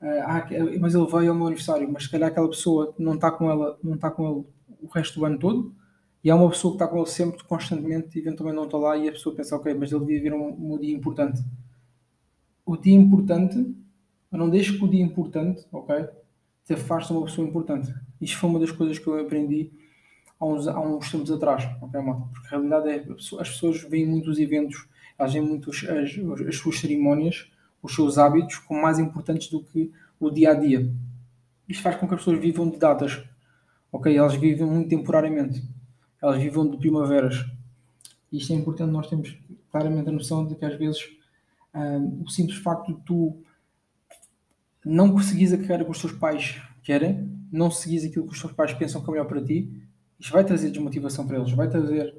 Uh, 0.00 0.22
ah, 0.24 0.46
mas 0.78 0.94
ele 0.94 1.06
veio 1.06 1.30
ao 1.30 1.36
meu 1.36 1.48
aniversário, 1.48 1.90
mas 1.92 2.04
se 2.04 2.10
calhar 2.12 2.30
aquela 2.30 2.48
pessoa 2.48 2.94
não 2.96 3.16
está 3.16 3.32
com 3.32 3.50
ela, 3.50 3.76
não 3.82 3.96
está 3.96 4.08
com 4.08 4.24
ele 4.24 4.44
o 4.80 4.86
resto 4.86 5.18
do 5.18 5.24
ano 5.26 5.36
todo 5.36 5.74
E 6.22 6.30
há 6.30 6.36
uma 6.36 6.48
pessoa 6.48 6.74
que 6.74 6.76
está 6.76 6.86
com 6.86 6.98
ele 6.98 7.06
sempre, 7.08 7.42
constantemente, 7.42 8.16
e 8.16 8.22
eventualmente 8.22 8.56
não 8.56 8.66
está 8.66 8.78
lá, 8.78 8.96
e 8.96 9.08
a 9.08 9.12
pessoa 9.12 9.34
pensa, 9.34 9.56
ok, 9.56 9.74
mas 9.74 9.90
ele 9.90 10.04
devia 10.04 10.22
vir 10.22 10.32
um, 10.32 10.74
um 10.74 10.78
dia 10.78 10.96
importante. 10.96 11.42
O 12.68 12.76
dia 12.76 12.94
importante, 12.94 13.74
não 14.30 14.50
deixe 14.50 14.76
que 14.76 14.84
o 14.84 14.88
dia 14.88 15.02
importante, 15.02 15.64
ok, 15.72 16.06
te 16.66 16.74
afaste 16.74 17.10
uma 17.14 17.24
pessoa 17.24 17.48
importante. 17.48 17.94
Isto 18.20 18.36
foi 18.36 18.50
uma 18.50 18.60
das 18.60 18.70
coisas 18.70 18.98
que 18.98 19.06
eu 19.06 19.18
aprendi 19.18 19.72
há 20.38 20.44
uns, 20.44 20.68
há 20.68 20.78
uns 20.78 21.10
tempos 21.10 21.30
atrás, 21.30 21.64
ok? 21.80 21.98
Porque 22.30 22.46
a 22.46 22.50
realidade 22.50 22.90
é, 22.90 23.06
as 23.40 23.48
pessoas 23.48 23.80
veem 23.84 24.04
muitos 24.04 24.38
eventos, 24.38 24.86
elas 25.18 25.32
veem 25.32 25.46
muito 25.46 25.70
as, 25.70 25.82
as 26.46 26.56
suas 26.56 26.78
cerimónias, 26.78 27.50
os 27.82 27.94
seus 27.94 28.18
hábitos, 28.18 28.58
como 28.58 28.82
mais 28.82 28.98
importantes 28.98 29.48
do 29.48 29.62
que 29.62 29.90
o 30.20 30.30
dia 30.30 30.50
a 30.50 30.54
dia. 30.54 30.92
Isto 31.66 31.82
faz 31.82 31.96
com 31.96 32.06
que 32.06 32.12
as 32.12 32.20
pessoas 32.20 32.38
vivam 32.38 32.68
de 32.68 32.76
datas, 32.76 33.24
ok? 33.90 34.14
Elas 34.14 34.34
vivem 34.34 34.66
muito 34.66 34.90
temporariamente, 34.90 35.62
elas 36.20 36.36
vivem 36.36 36.70
de 36.70 36.76
primaveras. 36.76 37.46
Isto 38.30 38.52
é 38.52 38.56
importante, 38.56 38.92
nós 38.92 39.08
temos 39.08 39.38
claramente 39.72 40.10
a 40.10 40.12
noção 40.12 40.46
de 40.46 40.54
que 40.54 40.66
às 40.66 40.76
vezes 40.76 41.16
um, 41.74 42.22
o 42.22 42.28
simples 42.28 42.58
facto 42.58 42.94
de 42.94 43.00
tu 43.02 43.42
não 44.84 45.12
conseguires 45.12 45.52
a 45.52 45.58
carreira 45.58 45.84
que 45.84 45.90
os 45.90 46.00
teus 46.00 46.12
pais 46.12 46.60
querem, 46.82 47.30
não 47.52 47.70
seguires 47.70 48.04
aquilo 48.04 48.26
que 48.26 48.32
os 48.32 48.40
teus 48.40 48.52
pais 48.52 48.72
pensam 48.72 49.02
que 49.02 49.08
é 49.08 49.12
melhor 49.12 49.26
para 49.26 49.44
ti, 49.44 49.70
isto 50.18 50.32
vai 50.32 50.44
trazer 50.44 50.70
desmotivação 50.70 51.26
para 51.26 51.38
eles, 51.38 51.52
vai 51.52 51.68
trazer 51.68 52.14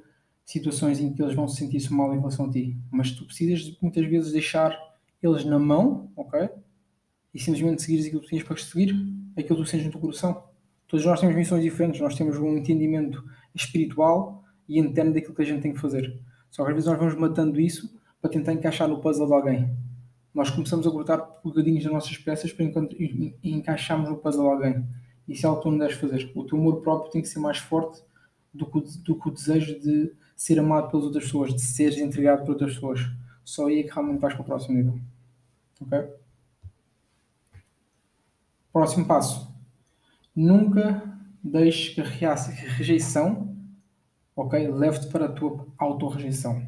situações 0.45 0.99
em 0.99 1.13
que 1.13 1.21
eles 1.21 1.35
vão 1.35 1.47
se 1.47 1.57
sentir 1.57 1.91
mal 1.91 2.13
em 2.13 2.17
relação 2.17 2.45
a 2.45 2.49
ti. 2.49 2.75
Mas 2.89 3.11
tu 3.11 3.25
precisas 3.25 3.77
muitas 3.81 4.05
vezes 4.07 4.31
deixar 4.31 4.75
eles 5.21 5.45
na 5.45 5.59
mão, 5.59 6.09
ok? 6.15 6.49
E 7.33 7.39
simplesmente 7.39 7.81
seguires 7.81 8.07
aquilo 8.07 8.21
que 8.21 8.27
tu 8.27 8.31
tens 8.31 8.43
para 8.43 8.57
seguir, 8.57 8.95
aquilo 9.37 9.57
que 9.57 9.63
tu 9.63 9.65
sentes 9.65 9.85
no 9.85 9.91
teu 9.91 10.01
coração. 10.01 10.43
Todos 10.87 11.05
nós 11.05 11.19
temos 11.19 11.35
missões 11.35 11.61
diferentes, 11.61 12.01
nós 12.01 12.15
temos 12.15 12.37
um 12.37 12.57
entendimento 12.57 13.23
espiritual 13.53 14.43
e 14.67 14.79
interno 14.79 15.13
daquilo 15.13 15.35
que 15.35 15.41
a 15.41 15.45
gente 15.45 15.61
tem 15.61 15.73
que 15.73 15.79
fazer. 15.79 16.19
Só 16.49 16.63
que 16.63 16.69
às 16.69 16.75
vezes 16.75 16.89
nós 16.89 16.97
vamos 16.97 17.15
matando 17.15 17.59
isso 17.59 17.98
para 18.21 18.29
tentar 18.29 18.53
encaixar 18.53 18.87
no 18.87 18.99
puzzle 18.99 19.27
de 19.27 19.33
alguém. 19.33 19.77
Nós 20.33 20.49
começamos 20.49 20.85
a 20.85 20.91
cortar 20.91 21.17
bocadinhos 21.43 21.83
das 21.83 21.91
nossas 21.91 22.17
peças 22.17 22.51
para 22.53 22.65
encaixarmos 23.43 24.09
no 24.09 24.17
puzzle 24.17 24.43
de 24.43 24.49
alguém. 24.49 24.87
Isso 25.27 25.45
é 25.45 25.49
algo 25.49 25.61
que 25.61 25.67
tu 25.67 25.71
não 25.71 25.77
deves 25.77 25.97
fazer. 25.97 26.31
O 26.35 26.43
teu 26.43 26.57
amor 26.57 26.81
próprio 26.81 27.11
tem 27.11 27.21
que 27.21 27.27
ser 27.27 27.39
mais 27.39 27.57
forte 27.57 28.01
do 28.53 28.65
que, 28.65 28.77
o, 28.77 28.81
do 28.81 29.15
que 29.19 29.27
o 29.29 29.31
desejo 29.31 29.79
de 29.79 30.13
ser 30.35 30.59
amado 30.59 30.89
pelas 30.89 31.05
outras 31.05 31.25
pessoas, 31.25 31.53
de 31.53 31.61
seres 31.61 31.97
entregado 31.97 32.43
por 32.43 32.51
outras 32.51 32.73
pessoas. 32.73 33.01
Só 33.43 33.67
aí 33.67 33.79
é 33.79 33.83
que 33.83 33.93
realmente 33.93 34.19
vais 34.19 34.33
para 34.33 34.43
o 34.43 34.45
próximo 34.45 34.75
nível. 34.75 34.99
Ok? 35.81 36.07
Próximo 38.71 39.05
passo. 39.05 39.53
Nunca 40.35 41.03
deixes 41.43 41.93
que 41.93 42.01
a 42.01 42.03
rejeição 42.03 43.49
ok, 44.39 44.67
leve-te 44.71 45.07
para 45.07 45.25
a 45.25 45.31
tua 45.31 45.67
autorrejeição. 45.77 46.65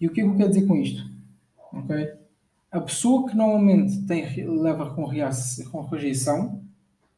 E 0.00 0.06
o 0.06 0.12
que 0.12 0.20
é 0.20 0.24
que 0.24 0.30
eu 0.30 0.36
quero 0.36 0.48
dizer 0.48 0.66
com 0.66 0.76
isto? 0.76 1.08
Ok? 1.72 2.14
A 2.70 2.80
pessoa 2.80 3.28
que 3.28 3.36
normalmente 3.36 4.04
tem, 4.06 4.24
leva 4.46 4.94
com, 4.94 5.04
com 5.70 5.80
rejeição, 5.82 6.62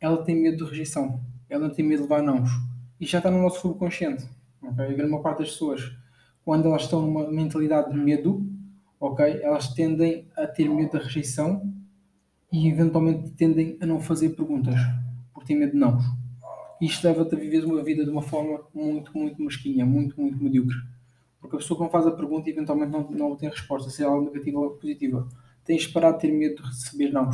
ela 0.01 0.23
tem 0.23 0.37
medo 0.37 0.65
de 0.65 0.71
rejeição. 0.71 1.21
Ela 1.49 1.71
tem 1.71 1.85
medo 1.85 2.03
de 2.03 2.09
levar 2.09 2.23
nãos. 2.23 2.51
E 3.01 3.07
já 3.07 3.19
está 3.19 3.31
no 3.31 3.41
nosso 3.41 3.61
subconsciente. 3.61 4.27
Okay? 4.63 4.87
A 4.87 4.93
grande 4.93 5.23
parte 5.23 5.39
das 5.39 5.51
pessoas, 5.53 5.97
quando 6.45 6.67
elas 6.67 6.83
estão 6.83 7.01
numa 7.01 7.31
mentalidade 7.31 7.91
de 7.91 7.97
medo, 7.97 8.47
ok, 9.01 9.41
elas 9.43 9.73
tendem 9.73 10.29
a 10.37 10.47
ter 10.47 10.69
medo 10.69 10.93
da 10.93 10.99
rejeição 10.99 11.73
e 12.53 12.69
eventualmente 12.69 13.31
tendem 13.31 13.77
a 13.81 13.87
não 13.87 14.01
fazer 14.01 14.31
perguntas, 14.31 14.79
porque 15.33 15.49
têm 15.49 15.59
medo 15.59 15.73
de 15.73 15.79
não. 15.79 15.99
Isto 16.81 17.07
leva-te 17.07 17.35
a 17.35 17.39
viver 17.39 17.65
uma 17.65 17.83
vida 17.83 18.05
de 18.05 18.11
uma 18.11 18.23
forma 18.23 18.61
muito, 18.75 19.17
muito 19.17 19.43
mesquinha, 19.43 19.85
muito, 19.85 20.21
muito 20.21 20.43
medíocre. 20.43 20.77
Porque 21.41 21.57
a 21.57 21.59
pessoa 21.59 21.79
que 21.79 21.85
não 21.85 21.91
faz 21.91 22.07
a 22.07 22.11
pergunta 22.11 22.49
eventualmente 22.51 22.91
não, 22.91 23.11
não 23.11 23.37
tem 23.37 23.49
resposta, 23.49 23.91
seja 23.91 24.09
algo 24.09 24.25
negativa 24.25 24.59
ou 24.59 24.71
positiva. 24.71 25.29
Tens 25.65 25.87
parar 25.87 26.13
de 26.13 26.21
ter 26.21 26.33
medo 26.33 26.63
de 26.63 26.69
receber 26.69 27.13
não. 27.13 27.31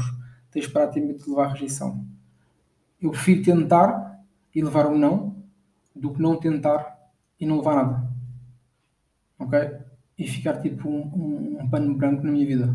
Tens 0.51 0.67
parar 0.67 0.87
de 0.87 0.95
ter 0.95 1.01
medo 1.01 1.23
de 1.23 1.29
levar 1.29 1.49
rejeição. 1.49 2.05
Eu 3.01 3.11
prefiro 3.11 3.43
tentar 3.43 4.23
e 4.55 4.63
levar 4.63 4.87
um 4.87 4.99
não 4.99 5.37
do 5.95 6.13
que 6.13 6.21
não 6.21 6.37
tentar 6.37 6.99
e 7.39 7.47
não 7.47 7.59
levar 7.59 7.77
nada. 7.77 8.09
Ok? 9.39 9.59
E 10.19 10.27
ficar 10.27 10.61
tipo 10.61 10.89
um, 10.89 11.01
um, 11.01 11.63
um 11.63 11.69
pano 11.69 11.95
branco 11.95 12.25
na 12.25 12.33
minha 12.33 12.47
vida. 12.47 12.75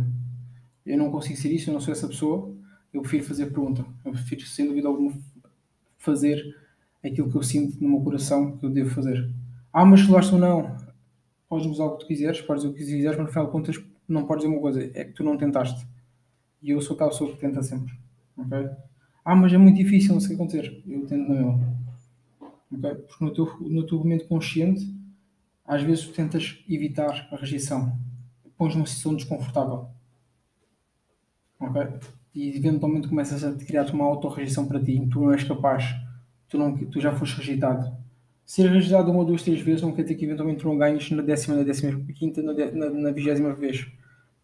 Eu 0.85 0.97
não 0.97 1.11
consigo 1.11 1.37
ser 1.37 1.51
isso, 1.51 1.69
eu 1.69 1.73
não 1.73 1.81
sou 1.81 1.91
essa 1.91 2.07
pessoa. 2.07 2.53
Eu 2.93 3.01
prefiro 3.01 3.25
fazer 3.25 3.47
pergunta. 3.47 3.85
Eu 4.03 4.11
prefiro, 4.11 4.41
sem 4.41 4.67
dúvida 4.67 4.87
alguma, 4.87 5.13
fazer 5.97 6.55
aquilo 7.03 7.29
que 7.29 7.37
eu 7.37 7.43
sinto 7.43 7.81
no 7.81 7.89
meu 7.89 8.01
coração 8.01 8.57
que 8.57 8.65
eu 8.65 8.69
devo 8.69 8.89
fazer. 8.89 9.29
Ah, 9.71 9.85
mas 9.85 10.01
se 10.01 10.07
levaste 10.07 10.33
ou 10.33 10.39
não, 10.39 10.75
podes 11.49 11.67
usar 11.67 11.85
o 11.85 11.97
que 11.97 11.99
tu 12.03 12.07
quiseres, 12.07 12.41
podes 12.41 12.63
dizer 12.63 12.73
o 12.73 12.77
que 12.77 12.85
quiseres, 12.85 13.17
mas 13.17 13.27
no 13.27 13.31
final 13.31 13.45
de 13.45 13.51
contas 13.51 13.83
não 14.07 14.25
podes 14.25 14.43
dizer 14.43 14.53
uma 14.53 14.61
coisa, 14.61 14.83
é 14.83 15.03
que 15.05 15.13
tu 15.13 15.23
não 15.23 15.37
tentaste. 15.37 15.85
E 16.61 16.71
eu 16.71 16.81
sou 16.81 16.95
aquela 16.95 17.11
pessoa 17.11 17.31
que 17.31 17.37
tenta 17.39 17.61
sempre. 17.61 17.93
Ok? 18.37 18.69
Ah, 19.23 19.35
mas 19.35 19.51
é 19.53 19.57
muito 19.57 19.77
difícil, 19.77 20.13
não 20.13 20.21
sei 20.21 20.35
o 20.35 20.37
que 20.37 20.43
acontecer. 20.43 20.83
Eu 20.87 21.05
tento 21.05 21.27
na 21.27 21.35
mesma. 21.35 21.77
Porque 23.07 23.23
no 23.23 23.33
teu, 23.33 23.45
no 23.61 23.85
teu 23.85 23.97
momento 23.97 24.27
consciente, 24.27 24.93
às 25.65 25.81
vezes 25.83 26.05
tu 26.05 26.13
tentas 26.13 26.63
evitar 26.69 27.27
a 27.31 27.35
rejeição. 27.35 27.97
Pões 28.57 28.73
numa 28.73 28.85
situação 28.85 29.15
desconfortável. 29.15 29.89
Ok? 31.59 31.81
E 32.33 32.55
eventualmente 32.55 33.07
começas 33.07 33.43
a 33.43 33.53
criar 33.53 33.89
uma 33.91 34.05
auto-rejeição 34.05 34.67
para 34.67 34.83
ti. 34.83 35.07
Tu 35.11 35.19
não 35.19 35.31
és 35.31 35.43
capaz. 35.43 35.83
Tu, 36.47 36.57
não, 36.57 36.77
tu 36.77 37.01
já 37.01 37.13
foste 37.13 37.37
rejeitado. 37.37 37.95
Ser 38.47 38.69
rejeitado 38.71 39.11
uma, 39.11 39.25
duas, 39.25 39.43
três 39.43 39.59
vezes 39.59 39.81
não 39.81 39.91
quer 39.91 40.03
dizer 40.03 40.15
que 40.15 40.23
eventualmente 40.23 40.61
tu 40.61 40.69
não 40.69 40.77
ganhes 40.77 41.11
na 41.11 41.21
décima, 41.21 41.57
na 41.57 41.63
décima 41.63 42.01
quinta, 42.13 42.41
na, 42.41 42.53
na, 42.53 42.89
na 42.89 43.11
vigésima 43.11 43.53
vez. 43.53 43.85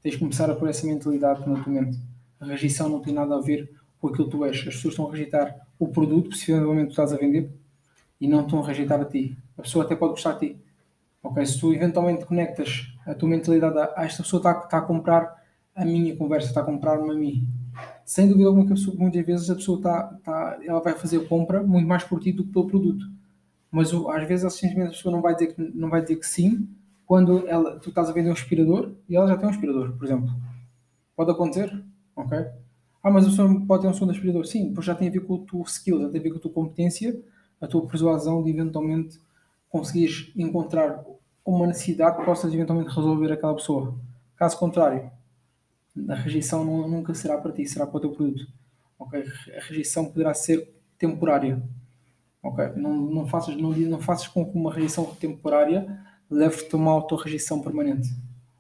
Tens 0.02 0.16
de 0.16 0.18
começar 0.18 0.50
a 0.50 0.56
pôr 0.56 0.68
essa 0.68 0.86
mentalidade 0.86 1.50
na 1.50 1.64
tua 1.64 1.72
mente. 1.72 1.98
A 2.38 2.46
rejeição 2.46 2.90
não 2.90 3.00
tem 3.00 3.14
nada 3.14 3.34
a 3.34 3.40
ver 3.40 3.72
com 4.02 4.10
aquilo 4.10 4.26
que 4.26 4.32
tu 4.32 4.44
és. 4.44 4.58
As 4.58 4.76
pessoas 4.76 4.94
estão 4.94 5.08
a 5.08 5.12
rejeitar 5.12 5.56
o 5.80 5.88
produto, 5.88 6.32
possivelmente 6.32 6.88
tu 6.88 6.90
estás 6.90 7.14
a 7.14 7.16
vender, 7.16 7.50
e 8.20 8.28
não 8.28 8.42
estão 8.42 8.62
a 8.62 8.68
rejeitar 8.68 9.00
a 9.00 9.06
ti. 9.06 9.38
A 9.58 9.62
pessoa 9.62 9.86
até 9.86 9.96
pode 9.96 10.12
gostar 10.12 10.34
de 10.34 10.50
ti. 10.50 10.58
Ok? 11.24 11.46
Se 11.46 11.58
tu 11.58 11.74
eventualmente 11.74 12.26
conectas 12.26 12.94
a 13.08 13.16
tua 13.16 13.30
mentalidade 13.30 13.80
a, 13.80 13.94
a 13.96 14.04
esta 14.04 14.22
pessoa 14.22 14.42
está, 14.42 14.52
está 14.66 14.80
a 14.80 14.82
comprar 14.82 15.34
a 15.74 15.86
minha 15.86 16.14
conversa, 16.18 16.50
está 16.50 16.60
a 16.60 16.66
comprar-me 16.66 17.10
a 17.10 17.14
mim. 17.14 17.48
Sem 18.04 18.28
dúvida 18.28 18.50
alguma 18.50 18.66
que 18.66 18.74
pessoa, 18.74 18.98
muitas 18.98 19.26
vezes 19.26 19.50
a 19.50 19.56
pessoa 19.56 19.78
está, 19.78 20.14
está, 20.18 20.60
ela 20.62 20.82
vai 20.82 20.94
fazer 20.94 21.22
a 21.22 21.26
compra 21.26 21.64
muito 21.64 21.88
mais 21.88 22.04
por 22.04 22.20
ti 22.20 22.34
do 22.34 22.44
que 22.44 22.52
pelo 22.52 22.68
produto. 22.68 23.23
Mas 23.74 23.92
às 23.92 24.27
vezes 24.27 24.53
simplesmente 24.53 24.89
a 24.89 24.92
pessoa 24.92 25.12
não 25.12 25.20
vai 25.20 25.34
dizer 25.34 25.56
que, 25.56 25.62
não 25.74 25.89
vai 25.89 26.00
dizer 26.00 26.18
que 26.18 26.27
sim 26.27 26.70
quando 27.08 27.48
ela, 27.48 27.80
tu 27.80 27.89
estás 27.89 28.08
a 28.08 28.13
vender 28.13 28.30
um 28.30 28.34
aspirador 28.34 28.94
e 29.10 29.15
ela 29.15 29.27
já 29.27 29.36
tem 29.36 29.48
um 29.48 29.50
aspirador, 29.50 29.94
por 29.94 30.06
exemplo. 30.06 30.30
Pode 31.15 31.32
acontecer, 31.32 31.84
ok? 32.15 32.38
Ah, 33.01 33.10
mas 33.10 33.25
a 33.25 33.30
pessoa 33.30 33.65
pode 33.65 33.82
ter 33.82 33.88
um 33.88 33.94
som 33.94 34.06
de 34.06 34.12
aspirador. 34.12 34.46
Sim, 34.46 34.72
pois 34.75 34.86
já 34.86 34.94
tem 34.94 35.08
a 35.08 35.12
ver 35.12 35.22
com 35.22 35.34
o 35.34 35.39
teu 35.39 35.60
skill, 35.63 36.01
já 36.01 36.10
tem 36.10 36.20
a 36.20 36.24
ver 36.24 36.30
com 36.30 36.38
a 36.38 36.39
tua 36.39 36.51
competência, 36.51 37.20
a 37.60 37.65
tua 37.65 37.88
persuasão 37.88 38.44
de 38.44 38.51
eventualmente 38.51 39.20
conseguires 39.70 40.32
encontrar 40.36 41.03
uma 41.44 41.65
necessidade 41.65 42.18
que 42.18 42.25
possas 42.25 42.53
eventualmente 42.53 42.96
resolver 42.96 43.32
aquela 43.32 43.56
pessoa. 43.56 43.96
Caso 44.36 44.56
contrário, 44.60 45.10
a 46.08 46.13
rejeição 46.13 46.63
nunca 46.63 47.15
será 47.15 47.39
para 47.39 47.51
ti, 47.51 47.65
será 47.65 47.88
para 47.88 47.98
o 47.98 48.00
teu 48.00 48.12
produto. 48.12 48.48
Okay? 49.00 49.24
A 49.58 49.63
rejeição 49.68 50.06
poderá 50.06 50.32
ser 50.36 50.72
temporária. 51.00 51.60
Okay? 52.44 52.74
Não, 52.76 52.94
não, 52.94 53.26
faças, 53.26 53.56
não, 53.56 53.72
não 53.72 54.02
faças 54.02 54.28
com 54.28 54.46
que 54.46 54.58
uma 54.58 54.74
rejeição 54.74 55.06
temporária 55.16 56.04
leve-te 56.30 56.76
a 56.76 56.78
uma 56.78 56.92
autorrejeição 56.92 57.62
permanente. 57.62 58.10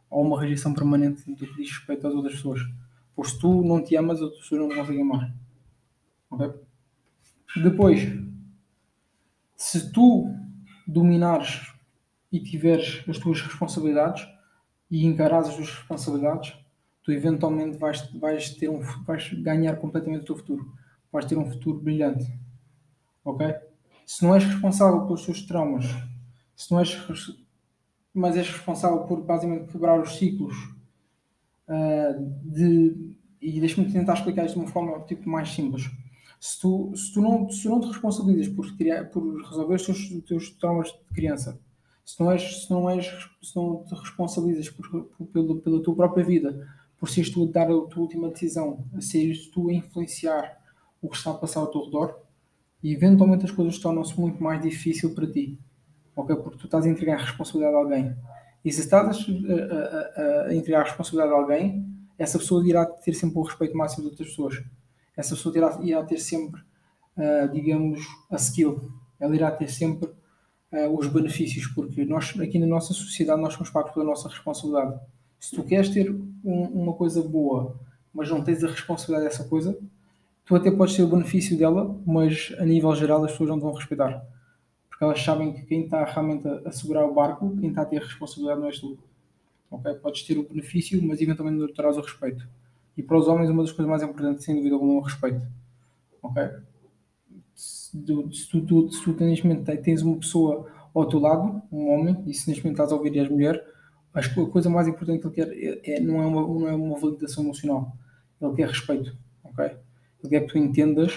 Ou 0.09 0.23
uma 0.23 0.39
rejeição 0.39 0.73
permanente 0.73 1.29
do 1.29 1.45
que 1.45 1.55
diz 1.57 1.69
respeito 1.69 2.07
às 2.07 2.13
outras 2.13 2.35
pessoas. 2.35 2.61
Pois 3.15 3.31
se 3.31 3.39
tu 3.39 3.61
não 3.61 3.83
te 3.83 3.95
amas, 3.97 4.17
as 4.17 4.23
outras 4.23 4.41
pessoas 4.41 4.61
não 4.61 4.69
conseguem 4.69 5.01
amar. 5.01 5.35
Okay? 6.31 6.51
Depois, 7.61 7.99
se 9.55 9.91
tu 9.91 10.33
dominares 10.87 11.73
e 12.31 12.39
tiveres 12.39 13.03
as 13.07 13.17
tuas 13.17 13.41
responsabilidades 13.41 14.27
e 14.89 15.05
encarares 15.05 15.49
as 15.49 15.55
tuas 15.55 15.69
responsabilidades, 15.69 16.55
tu 17.03 17.11
eventualmente 17.11 17.77
vais, 17.77 18.09
vais, 18.13 18.49
ter 18.51 18.69
um, 18.69 18.79
vais 18.79 19.33
ganhar 19.33 19.75
completamente 19.75 20.21
o 20.21 20.25
teu 20.25 20.37
futuro. 20.37 20.73
Vais 21.11 21.25
ter 21.25 21.37
um 21.37 21.49
futuro 21.49 21.79
brilhante. 21.79 22.25
Ok? 23.23 23.45
Se 24.05 24.23
não 24.23 24.35
és 24.35 24.43
responsável 24.43 25.05
pelos 25.05 25.25
teus 25.25 25.41
traumas, 25.43 25.85
se 26.55 26.71
não 26.71 26.79
és 26.79 26.95
mas 28.13 28.37
és 28.37 28.47
responsável 28.47 28.99
por 29.05 29.21
basicamente 29.21 29.71
quebrar 29.71 29.99
os 29.99 30.15
ciclos 30.15 30.55
uh, 31.67 32.41
de 32.43 33.17
e 33.41 33.59
deixa-me 33.59 33.91
tentar 33.91 34.13
explicar 34.13 34.45
isto 34.45 34.55
de 34.55 34.61
uma 34.61 34.71
forma 34.71 35.01
tipo 35.01 35.29
mais 35.29 35.49
simples. 35.49 35.91
Se 36.39 36.59
tu, 36.59 36.93
se 36.95 37.13
tu, 37.13 37.21
não, 37.21 37.49
se 37.49 37.63
tu 37.63 37.69
não 37.69 37.81
te 37.81 37.87
responsabilizas 37.87 38.47
por, 38.47 38.77
criar, 38.77 39.05
por 39.09 39.23
resolver 39.43 39.75
os 39.75 39.85
teus, 39.85 40.11
os 40.11 40.23
teus 40.23 40.49
traumas 40.51 40.89
de 40.89 41.13
criança, 41.13 41.59
se 42.05 42.19
não, 42.19 42.31
és, 42.31 42.63
se 42.63 42.71
não, 42.71 42.89
és, 42.89 43.05
se 43.41 43.55
não 43.55 43.83
te 43.83 43.95
responsabilizas 43.95 44.69
por, 44.69 45.05
por, 45.05 45.27
pela, 45.27 45.55
pela 45.57 45.83
tua 45.83 45.95
própria 45.95 46.23
vida, 46.23 46.67
por 46.97 47.09
seres 47.09 47.29
tu 47.29 47.43
a 47.43 47.51
dar 47.51 47.65
a 47.69 47.81
tua 47.87 48.03
última 48.03 48.29
decisão, 48.29 48.85
seres 48.99 49.47
tu 49.47 49.69
a 49.69 49.73
influenciar 49.73 50.57
o 51.01 51.09
que 51.09 51.17
está 51.17 51.31
a 51.31 51.35
passar 51.35 51.59
ao 51.59 51.67
teu 51.67 51.83
redor, 51.83 52.22
e 52.83 52.93
eventualmente 52.93 53.45
as 53.45 53.51
coisas 53.51 53.79
tornam-se 53.79 54.19
muito 54.19 54.43
mais 54.43 54.61
difícil 54.61 55.15
para 55.15 55.25
ti. 55.25 55.57
ok? 56.15 56.35
Porque 56.35 56.57
tu 56.57 56.65
estás 56.65 56.85
a 56.85 56.89
entregar 56.89 57.15
a 57.15 57.23
responsabilidade 57.23 57.75
a 57.75 57.79
alguém. 57.79 58.15
E 58.63 58.71
se 58.71 58.81
estás 58.81 59.17
a, 59.17 60.21
a, 60.21 60.47
a 60.47 60.55
entregar 60.55 60.81
a 60.81 60.83
responsabilidade 60.83 61.33
a 61.33 61.35
alguém, 61.35 61.87
essa 62.17 62.37
pessoa 62.37 62.67
irá 62.67 62.85
ter 62.85 63.13
sempre 63.13 63.39
o 63.39 63.41
respeito 63.41 63.75
máximo 63.75 64.03
de 64.03 64.09
outras 64.09 64.29
pessoas. 64.29 64.61
Essa 65.15 65.35
pessoa 65.35 65.57
irá, 65.57 65.79
irá 65.81 66.03
ter 66.03 66.17
sempre, 66.17 66.61
uh, 67.17 67.51
digamos, 67.51 68.01
a 68.29 68.35
skill. 68.35 68.91
Ela 69.19 69.35
irá 69.35 69.49
ter 69.51 69.69
sempre 69.69 70.09
uh, 70.09 70.97
os 70.97 71.07
benefícios, 71.07 71.67
porque 71.67 72.03
nós, 72.03 72.37
aqui 72.39 72.59
na 72.59 72.67
nossa 72.67 72.93
sociedade, 72.93 73.41
nós 73.41 73.53
somos 73.53 73.69
pagos 73.69 73.93
pela 73.93 74.05
nossa 74.05 74.27
responsabilidade. 74.27 74.99
Se 75.39 75.55
tu 75.55 75.63
queres 75.63 75.89
ter 75.89 76.11
um, 76.11 76.63
uma 76.65 76.93
coisa 76.93 77.21
boa, 77.21 77.79
mas 78.13 78.29
não 78.29 78.43
tens 78.43 78.63
a 78.63 78.67
responsabilidade 78.67 79.29
dessa 79.31 79.47
coisa, 79.47 79.77
tu 80.45 80.55
até 80.55 80.71
podes 80.71 80.95
ter 80.95 81.03
o 81.03 81.07
benefício 81.07 81.57
dela, 81.57 81.99
mas 82.05 82.53
a 82.57 82.65
nível 82.65 82.95
geral 82.95 83.23
as 83.23 83.31
pessoas 83.31 83.49
não 83.49 83.59
vão 83.59 83.73
respeitar. 83.73 84.25
Porque 84.89 85.03
elas 85.03 85.21
sabem 85.21 85.53
que 85.53 85.63
quem 85.63 85.85
está 85.85 86.03
realmente 86.03 86.47
a, 86.47 86.71
segurar 86.71 87.05
o 87.05 87.13
barco, 87.13 87.55
quem 87.59 87.69
está 87.69 87.81
a 87.81 87.85
ter 87.85 87.97
a 87.97 88.05
responsabilidade 88.05 88.59
não 88.59 88.67
és 88.67 88.79
tu. 88.79 88.97
Okay? 89.71 89.93
Podes 89.95 90.23
ter 90.23 90.37
o 90.37 90.47
benefício, 90.47 91.01
mas 91.03 91.21
eventualmente 91.21 91.59
não 91.59 91.73
terás 91.73 91.97
o 91.97 92.01
respeito. 92.01 92.47
E 92.95 93.01
para 93.01 93.17
os 93.17 93.27
homens, 93.27 93.49
uma 93.49 93.63
das 93.63 93.71
coisas 93.71 93.89
mais 93.89 94.03
importantes, 94.03 94.45
sem 94.45 94.55
dúvida 94.55 94.75
alguma, 94.75 94.93
é 94.93 94.97
o 94.97 95.01
respeito. 95.01 95.41
Ok? 96.21 96.43
Se 97.55 97.97
tu, 98.03 98.33
se 98.33 98.49
tu, 98.49 98.61
tu, 98.61 98.91
se 98.91 99.03
tu 99.03 99.47
momento 99.47 99.81
tens 99.81 100.01
uma 100.01 100.17
pessoa 100.17 100.67
ao 100.93 101.07
teu 101.07 101.19
lado, 101.19 101.61
um 101.71 101.89
homem, 101.89 102.23
e 102.27 102.33
se 102.33 102.47
neste 102.49 102.63
momento 102.63 102.75
estás 102.75 102.91
a 102.91 102.95
ouvir 102.95 103.15
e 103.15 103.19
és 103.19 103.29
mulher, 103.29 103.65
acho 104.13 104.33
que 104.33 104.39
a 104.39 104.45
coisa 104.45 104.69
mais 104.69 104.87
importante 104.87 105.19
que 105.19 105.27
ele 105.27 105.33
quer 105.33 105.49
é, 105.51 105.95
é, 105.95 105.99
não, 105.99 106.21
é 106.21 106.25
uma, 106.25 106.41
não 106.41 106.67
é 106.67 106.73
uma 106.73 106.99
validação 106.99 107.43
emocional. 107.43 107.97
Ele 108.39 108.53
quer 108.53 108.67
respeito. 108.67 109.17
Ok? 109.43 109.71
Quer 110.27 110.41
que 110.41 110.47
tu 110.47 110.57
entendas 110.57 111.13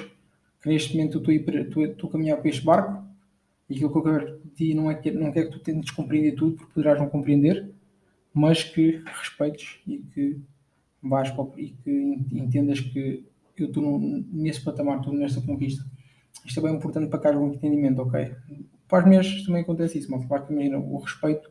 que 0.62 0.68
neste 0.68 0.96
momento 0.96 1.22
eu 1.30 1.84
estou 1.84 2.08
a 2.08 2.12
caminhar 2.12 2.38
para 2.38 2.48
este 2.48 2.64
barco 2.64 3.04
e 3.68 3.74
aquilo 3.74 3.90
que 3.90 3.98
eu 3.98 4.02
quero 4.02 4.40
ti 4.54 4.74
não 4.74 4.90
é 4.90 4.94
que, 4.94 5.10
não 5.10 5.32
quer 5.32 5.44
que 5.44 5.52
tu 5.52 5.58
tentes 5.60 5.90
compreender 5.90 6.34
tudo, 6.34 6.56
porque 6.56 6.72
poderás 6.72 6.98
não 6.98 7.08
compreender, 7.08 7.70
mas 8.32 8.64
que 8.64 9.02
respeites 9.04 9.80
e 9.86 9.98
que 9.98 10.40
vais 11.02 11.30
para, 11.30 11.46
e 11.56 11.70
que 11.70 12.18
entendas 12.32 12.80
que 12.80 13.24
eu 13.56 13.66
estou 13.66 13.98
nesse 14.00 14.62
patamar, 14.62 14.98
estou 14.98 15.12
nesta 15.14 15.40
conquista. 15.40 15.84
Isto 16.44 16.60
é 16.60 16.62
bem 16.62 16.74
importante 16.74 17.08
para 17.08 17.30
haja 17.30 17.38
um 17.38 17.52
entendimento, 17.52 18.02
ok? 18.02 18.34
Para 18.88 18.98
as 18.98 19.04
mulheres 19.04 19.44
também 19.44 19.62
acontece 19.62 19.98
isso, 19.98 20.10
mas 20.10 20.24
imagina 20.50 20.78
o 20.78 20.98
respeito, 20.98 21.50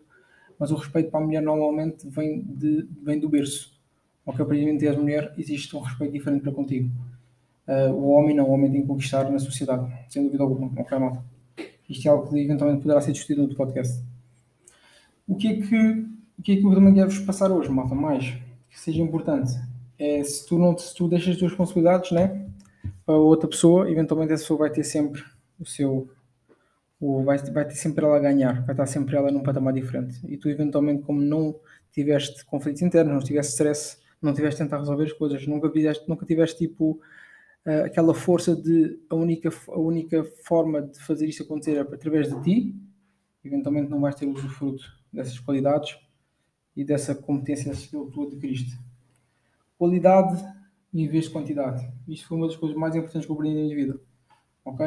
mas 0.60 0.72
o 0.72 0.76
respeito 0.76 1.10
para 1.10 1.20
a 1.20 1.24
mulher 1.24 1.42
normalmente 1.42 2.08
vem, 2.10 2.42
de, 2.42 2.88
vem 3.02 3.20
do 3.20 3.28
berço. 3.28 3.74
Ok, 4.26 4.42
a 4.42 4.46
partir 4.46 4.62
do 4.62 4.66
momento 4.68 4.80
que 4.80 4.88
és 4.88 4.98
mulher, 4.98 5.34
existe 5.38 5.76
um 5.76 5.80
respeito 5.80 6.14
diferente 6.14 6.42
para 6.44 6.52
contigo. 6.52 6.90
Uh, 7.68 7.92
o 7.92 8.12
homem 8.12 8.36
não, 8.36 8.46
o 8.46 8.52
homem 8.52 8.72
tem 8.72 8.82
que 8.82 8.88
conquistar 8.88 9.30
na 9.30 9.40
sociedade, 9.40 9.92
sem 10.08 10.24
dúvida 10.24 10.44
alguma, 10.44 10.72
ok, 10.80 11.00
malta? 11.00 11.24
Isto 11.90 12.08
é 12.08 12.12
algo 12.12 12.30
que 12.30 12.40
eventualmente 12.40 12.82
poderá 12.82 13.02
ser 13.02 13.12
discutido 13.12 13.48
no 13.48 13.56
podcast. 13.56 14.04
O 15.28 15.36
que 15.36 15.48
é 15.48 15.56
que, 15.56 16.06
o 16.38 16.42
que, 16.44 16.52
é 16.54 16.56
que 16.58 16.66
eu 16.66 16.74
também 16.74 16.94
quero-vos 16.94 17.20
passar 17.20 17.52
hoje, 17.52 17.70
malta, 17.70 17.96
mais 17.96 18.34
que 18.70 18.80
seja 18.80 19.02
importante? 19.02 19.54
É 19.98 20.24
se 20.24 20.46
tu, 20.46 20.60
não, 20.60 20.78
se 20.78 20.94
tu 20.94 21.08
deixas 21.08 21.34
as 21.34 21.38
tuas 21.38 21.52
responsabilidades 21.52 22.12
né, 22.12 22.46
para 23.06 23.16
outra 23.16 23.48
pessoa, 23.48 23.90
eventualmente 23.90 24.34
essa 24.34 24.44
pessoa 24.44 24.60
vai 24.60 24.70
ter 24.70 24.84
sempre 24.84 25.24
o 25.60 25.66
seu. 25.66 26.10
O, 27.00 27.24
vai, 27.24 27.38
vai 27.38 27.66
ter 27.66 27.76
sempre 27.76 28.06
ela 28.06 28.18
a 28.18 28.20
ganhar, 28.20 28.62
vai 28.64 28.74
estar 28.74 28.86
sempre 28.86 29.16
ela 29.16 29.32
num 29.32 29.44
patamar 29.44 29.74
diferente. 29.74 30.20
E 30.28 30.38
tu, 30.38 30.50
eventualmente, 30.50 31.04
como 31.04 31.22
não 31.22 31.56
tiveste 31.92 32.46
conflitos 32.46 32.82
internos, 32.82 33.14
não 33.14 33.22
tiveste 33.22 33.54
stress, 33.54 33.98
não 34.22 34.34
tiveste 34.34 34.62
tentar 34.62 34.80
resolver 34.80 35.06
as 35.06 35.14
coisas, 35.14 35.46
nunca, 35.48 35.70
fizeste, 35.70 36.08
nunca 36.08 36.26
tiveste 36.26 36.58
tipo 36.58 37.00
uh, 37.66 37.86
aquela 37.86 38.14
força 38.14 38.56
de 38.56 39.00
a 39.10 39.16
única, 39.16 39.50
a 39.68 39.80
única 39.80 40.24
forma 40.44 40.82
de 40.82 41.00
fazer 41.00 41.28
isto 41.28 41.44
acontecer 41.44 41.78
é 41.78 41.82
através 41.82 42.30
de 42.30 42.42
ti, 42.42 42.76
eventualmente 43.44 43.90
não 43.90 44.02
vais 44.02 44.16
ter 44.16 44.26
o 44.26 44.36
fruto 44.36 44.84
dessas 45.12 45.40
qualidades 45.40 45.98
e 46.76 46.84
dessa 46.84 47.16
competência 47.16 47.72
que 47.74 47.88
tu 47.88 48.24
adquiriste. 48.24 48.78
Qualidade 49.78 50.44
em 50.94 51.08
vez 51.08 51.26
de 51.26 51.32
quantidade. 51.32 51.86
Isto 52.08 52.28
foi 52.28 52.38
uma 52.38 52.48
das 52.48 52.56
coisas 52.56 52.78
mais 52.78 52.96
importantes 52.96 53.26
que 53.26 53.32
eu 53.32 53.36
aprendi 53.36 53.56
na 53.56 53.64
minha 53.64 53.76
vida. 53.76 54.00
Ok? 54.64 54.86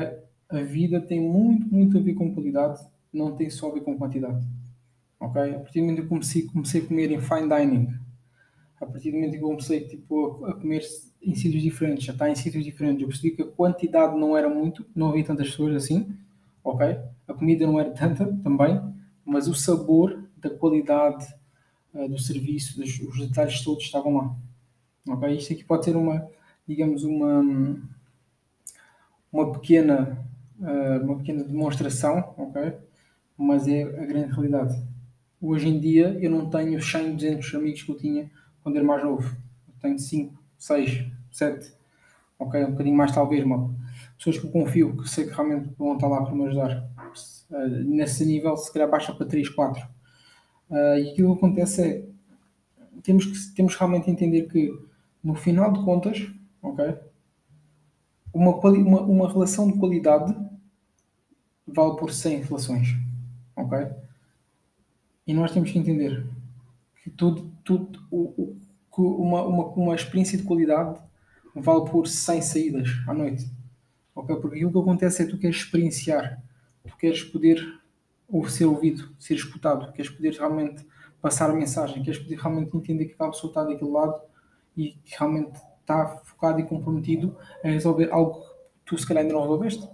A 0.48 0.62
vida 0.62 1.00
tem 1.00 1.20
muito, 1.20 1.66
muito 1.72 1.98
a 1.98 2.00
ver 2.00 2.14
com 2.14 2.35
qualidade, 2.35 2.81
não 3.12 3.37
tem 3.37 3.50
só 3.50 3.70
a 3.70 3.74
ver 3.74 3.83
com 3.83 3.96
quantidade. 3.96 4.46
Ok? 5.20 5.55
A 5.55 5.59
partir 5.59 5.81
do 5.81 5.83
momento 5.83 5.98
que 5.98 6.05
eu 6.05 6.09
comecei, 6.09 6.42
comecei 6.46 6.81
a 6.81 6.87
comer 6.87 7.11
em 7.11 7.20
fine 7.20 7.48
dining, 7.48 7.97
a 8.80 8.86
partir 8.86 9.10
do 9.10 9.16
momento 9.16 9.32
que 9.32 9.38
eu 9.38 9.48
comecei 9.48 9.80
tipo, 9.80 10.44
a 10.44 10.54
comer 10.54 10.82
em 11.22 11.34
sítios 11.34 11.62
diferentes, 11.62 12.04
já 12.04 12.12
está 12.12 12.30
em 12.30 12.34
sítios 12.34 12.64
diferentes, 12.64 13.02
eu 13.02 13.08
percebi 13.08 13.34
que 13.34 13.42
a 13.42 13.46
quantidade 13.46 14.16
não 14.16 14.36
era 14.36 14.48
muito, 14.48 14.86
não 14.94 15.10
havia 15.10 15.24
tantas 15.24 15.50
pessoas 15.50 15.74
assim, 15.74 16.14
ok? 16.62 16.98
A 17.26 17.34
comida 17.34 17.66
não 17.66 17.78
era 17.78 17.90
tanta 17.90 18.26
também, 18.42 18.80
mas 19.24 19.48
o 19.48 19.54
sabor 19.54 20.22
da 20.36 20.48
qualidade 20.48 21.26
uh, 21.92 22.08
do 22.08 22.18
serviço, 22.18 22.78
dos, 22.78 23.00
os 23.00 23.18
detalhes 23.18 23.62
todos 23.62 23.82
estavam 23.82 24.16
lá, 24.16 24.36
ok? 25.08 25.36
Isto 25.36 25.52
aqui 25.54 25.64
pode 25.64 25.84
ser 25.84 25.96
uma, 25.96 26.28
digamos, 26.66 27.02
uma, 27.02 27.44
uma 29.32 29.52
pequena, 29.52 30.24
uh, 30.60 31.04
uma 31.04 31.18
pequena 31.18 31.42
demonstração, 31.42 32.32
ok? 32.38 32.74
Mas 33.36 33.66
é 33.66 33.82
a 33.82 34.06
grande 34.06 34.32
realidade. 34.32 34.80
Hoje 35.40 35.68
em 35.68 35.80
dia 35.80 36.16
eu 36.20 36.30
não 36.30 36.48
tenho 36.48 36.78
os 36.78 36.90
100, 36.90 37.16
200 37.16 37.54
amigos 37.54 37.82
que 37.82 37.90
eu 37.90 37.96
tinha 37.96 38.30
quando 38.68 38.76
era 38.76 38.85
mais 38.85 39.02
novo. 39.02 39.26
Eu 39.66 39.74
tenho 39.81 39.98
5, 39.98 40.38
6, 40.59 41.07
7, 41.33 41.72
ok? 42.38 42.64
Um 42.64 42.70
bocadinho 42.72 42.96
mais 42.96 43.12
talvez, 43.12 43.44
mal. 43.44 43.70
Pessoas 44.16 44.38
que 44.38 44.46
eu 44.46 44.50
confio, 44.50 44.96
que 44.96 45.09
sei 45.09 45.26
que 45.26 45.33
realmente 45.33 45.70
vão 45.78 45.94
estar 45.94 46.09
lá 46.09 46.22
para 46.22 46.35
me 46.35 46.46
ajudar. 46.46 46.87
Uh, 47.50 47.66
nesse 47.85 48.26
nível, 48.26 48.57
se 48.57 48.70
calhar 48.72 48.90
baixa 48.90 49.14
para 49.14 49.26
3, 49.26 49.48
4. 49.48 49.83
Uh, 50.68 50.74
e 50.98 51.11
aquilo 51.11 51.33
que 51.33 51.38
acontece 51.38 51.83
é, 51.83 52.04
temos 53.02 53.24
que 53.24 53.54
temos 53.54 53.74
realmente 53.74 54.11
entender 54.11 54.42
que, 54.48 54.70
no 55.24 55.35
final 55.35 55.72
de 55.72 55.83
contas, 55.83 56.31
ok? 56.62 56.94
Uma, 58.35 58.54
uma, 58.54 59.00
uma 59.00 59.33
relação 59.33 59.70
de 59.70 59.78
qualidade 59.78 60.37
vale 61.66 61.96
por 61.96 62.12
100 62.12 62.42
relações, 62.42 62.88
ok? 63.57 63.87
E 65.26 65.33
nós 65.33 65.52
temos 65.52 65.70
que 65.70 65.78
entender 65.78 66.26
que 67.02 67.11
tudo, 67.11 67.52
tudo 67.64 68.00
o, 68.11 68.56
o, 68.90 69.02
uma, 69.22 69.42
uma, 69.42 69.64
uma 69.68 69.94
experiência 69.94 70.37
de 70.37 70.44
qualidade 70.44 71.00
vale 71.54 71.88
por 71.90 72.06
100 72.06 72.42
saídas 72.42 72.88
à 73.06 73.14
noite. 73.14 73.50
Okay? 74.14 74.37
Porque 74.37 74.64
o 74.64 74.72
que 74.72 74.78
acontece 74.78 75.22
é 75.22 75.26
que 75.26 75.32
tu 75.32 75.38
queres 75.38 75.56
experienciar, 75.56 76.42
tu 76.87 76.96
queres 76.96 77.22
poder 77.22 77.61
ou 78.28 78.46
ser 78.48 78.66
ouvido, 78.66 79.11
ser 79.18 79.34
escutado, 79.34 79.92
queres 79.92 80.11
poder 80.11 80.34
realmente 80.34 80.87
passar 81.20 81.50
a 81.50 81.54
mensagem, 81.54 82.02
queres 82.02 82.20
poder 82.20 82.37
realmente 82.37 82.76
entender 82.76 83.06
que 83.06 83.14
aquela 83.14 83.30
pessoa 83.30 83.50
está 83.50 83.64
daquele 83.64 83.90
lado 83.90 84.20
e 84.76 84.92
que 85.04 85.16
realmente 85.18 85.58
está 85.80 86.06
focado 86.24 86.61
e 86.61 86.64
comprometido 86.64 87.37
a 87.64 87.68
resolver 87.68 88.11
algo 88.12 88.40
que 88.40 88.46
tu 88.84 88.98
se 88.98 89.06
calhar 89.06 89.22
ainda 89.22 89.34
não 89.34 89.42
resolveste 89.42 89.88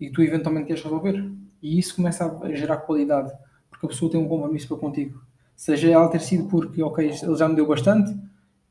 e 0.00 0.06
que 0.06 0.12
tu 0.12 0.22
eventualmente 0.22 0.66
queres 0.66 0.82
resolver. 0.82 1.30
E 1.62 1.78
isso 1.78 1.96
começa 1.96 2.38
a 2.42 2.54
gerar 2.54 2.78
qualidade, 2.78 3.32
porque 3.68 3.86
a 3.86 3.88
pessoa 3.88 4.10
tem 4.10 4.20
um 4.20 4.28
compromisso 4.28 4.68
para 4.68 4.76
contigo. 4.78 5.22
Seja 5.56 5.90
ela 5.90 6.08
ter 6.08 6.20
sido 6.20 6.48
porque, 6.48 6.82
ok, 6.82 7.06
ele 7.06 7.36
já 7.36 7.48
me 7.48 7.56
deu 7.56 7.66
bastante 7.66 8.14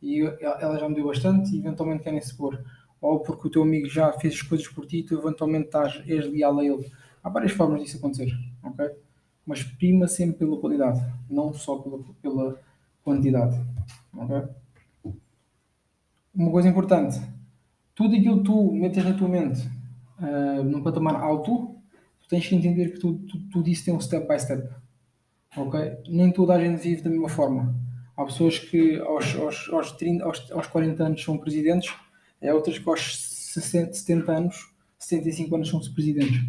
e 0.01 0.21
ela 0.39 0.77
já 0.77 0.87
me 0.87 0.93
deu 0.93 1.07
bastante 1.07 1.55
e 1.55 1.57
eventualmente 1.57 2.03
querem 2.03 2.21
se 2.21 2.37
pôr. 2.37 2.63
Ou 3.01 3.19
porque 3.19 3.47
o 3.47 3.51
teu 3.51 3.63
amigo 3.63 3.89
já 3.89 4.13
fez 4.13 4.35
as 4.35 4.41
coisas 4.43 4.67
por 4.67 4.85
ti 4.85 4.99
e 4.99 5.03
tu 5.03 5.17
eventualmente 5.17 5.65
estás, 5.65 6.03
és 6.07 6.25
a 6.25 6.63
ele. 6.63 6.91
Há 7.23 7.29
várias 7.29 7.51
formas 7.51 7.81
disso 7.81 7.97
acontecer, 7.97 8.31
ok? 8.63 8.87
Mas 9.43 9.63
prima 9.63 10.07
sempre 10.07 10.37
pela 10.37 10.59
qualidade, 10.59 11.03
não 11.27 11.51
só 11.53 11.77
pela, 11.77 11.99
pela 12.21 12.59
quantidade, 13.03 13.59
ok? 14.13 14.43
Uma 16.35 16.51
coisa 16.51 16.69
importante, 16.69 17.19
tudo 17.95 18.15
aquilo 18.15 18.37
que 18.37 18.43
tu 18.43 18.71
metes 18.73 19.03
na 19.03 19.13
tua 19.13 19.27
mente 19.27 19.67
uh, 20.19 20.63
num 20.63 20.83
patamar 20.83 21.15
alto, 21.15 21.75
tu 22.19 22.27
tens 22.27 22.45
que 22.45 22.55
entender 22.55 22.91
que 22.91 22.99
tudo, 22.99 23.25
tudo, 23.25 23.49
tudo 23.49 23.69
isso 23.69 23.85
tem 23.85 23.93
um 23.93 23.99
step 23.99 24.27
by 24.27 24.39
step 24.39 24.69
ok? 25.55 25.97
Nem 26.07 26.31
toda 26.31 26.53
a 26.53 26.59
gente 26.59 26.81
vive 26.81 27.01
da 27.01 27.09
mesma 27.09 27.29
forma. 27.29 27.75
Há 28.17 28.23
pessoas 28.25 28.59
que 28.59 28.97
aos, 28.99 29.35
aos, 29.35 29.69
aos, 29.69 29.91
30, 29.93 30.23
aos, 30.23 30.51
aos 30.51 30.67
40 30.67 31.03
anos 31.03 31.23
são 31.23 31.37
presidentes, 31.37 31.93
é 32.41 32.53
outras 32.53 32.77
que 32.77 32.89
aos 32.89 33.17
60, 33.53 33.93
70 33.93 34.31
anos, 34.31 34.69
75 34.99 35.55
anos 35.55 35.69
são 35.69 35.79
presidentes. 35.93 36.39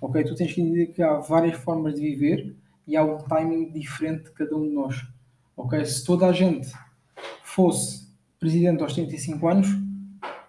Ok? 0.00 0.22
Tu 0.24 0.34
tens 0.34 0.52
que 0.52 0.60
entender 0.60 0.86
que 0.88 1.02
há 1.02 1.14
várias 1.18 1.56
formas 1.56 1.94
de 1.94 2.00
viver 2.00 2.54
e 2.86 2.96
há 2.96 3.02
um 3.02 3.18
timing 3.18 3.70
diferente 3.70 4.24
de 4.24 4.30
cada 4.30 4.56
um 4.56 4.68
de 4.68 4.74
nós. 4.74 5.04
Ok? 5.56 5.84
Se 5.84 6.04
toda 6.04 6.26
a 6.26 6.32
gente 6.32 6.72
fosse 7.42 8.06
presidente 8.38 8.82
aos 8.82 8.92
35 8.92 9.48
anos, 9.48 9.68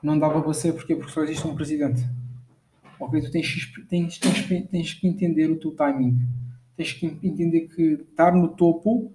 não 0.02 0.20
dava 0.20 0.42
para 0.42 0.54
ser 0.54 0.74
porque, 0.74 0.96
porque 0.96 1.12
só 1.12 1.24
existe 1.24 1.48
um 1.48 1.56
presidente. 1.56 2.04
Ok? 3.00 3.22
Tu 3.22 3.32
tens, 3.32 3.74
tens, 3.90 4.18
tens, 4.20 4.68
tens 4.70 4.94
que 4.94 5.08
entender 5.08 5.50
o 5.50 5.60
teu 5.60 5.72
timing 5.72 6.20
tens 6.78 6.94
que 6.94 7.08
entender 7.24 7.68
que 7.68 8.06
estar 8.10 8.34
no 8.34 8.50
topo 8.50 9.12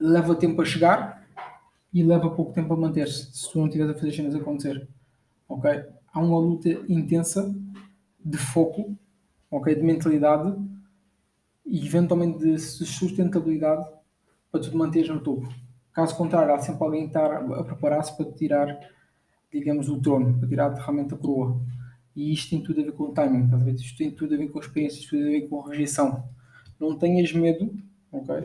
leva 0.00 0.34
tempo 0.34 0.62
a 0.62 0.64
chegar 0.64 1.28
e 1.92 2.02
leva 2.02 2.30
pouco 2.30 2.52
tempo 2.52 2.72
a 2.72 2.76
manter-se, 2.76 3.30
se 3.32 3.52
tu 3.52 3.58
não 3.58 3.66
estiveres 3.66 3.94
a 3.94 3.94
fazer 3.94 4.08
as 4.08 4.16
cenas 4.16 4.34
acontecer. 4.34 4.88
Ok? 5.48 5.70
Há 6.12 6.20
uma 6.20 6.38
luta 6.38 6.68
intensa 6.88 7.54
de 8.24 8.38
foco, 8.38 8.96
ok? 9.50 9.74
De 9.74 9.82
mentalidade 9.82 10.56
e 11.64 11.86
eventualmente 11.86 12.38
de 12.38 12.58
sustentabilidade 12.58 13.84
para 14.50 14.60
tu 14.60 14.70
te 14.70 14.76
manteres 14.76 15.08
no 15.08 15.20
topo. 15.20 15.48
Caso 15.92 16.16
contrário, 16.16 16.54
há 16.54 16.58
sempre 16.58 16.84
alguém 16.84 17.10
a 17.14 17.64
preparar-se 17.64 18.16
para 18.16 18.30
tirar, 18.32 18.78
digamos, 19.52 19.88
o 19.88 20.00
trono, 20.00 20.38
para 20.38 20.48
tirar 20.48 20.72
realmente 20.72 21.14
a 21.14 21.16
coroa. 21.16 21.60
E 22.18 22.32
isto 22.32 22.50
tem 22.50 22.60
tudo 22.60 22.80
a 22.80 22.84
ver 22.84 22.90
com 22.90 23.04
o 23.04 23.12
timing, 23.12 23.44
estás? 23.44 23.80
Isto 23.80 23.96
tem 23.96 24.10
tudo 24.10 24.34
a 24.34 24.36
ver 24.36 24.48
com 24.48 24.58
a 24.58 24.60
experiência, 24.60 24.98
isto 24.98 25.10
tem 25.10 25.20
tudo 25.20 25.28
a 25.28 25.32
ver 25.38 25.48
com 25.48 25.60
a 25.60 25.68
rejeição. 25.68 26.24
Não 26.80 26.98
tenhas 26.98 27.32
medo, 27.32 27.72
ok? 28.10 28.44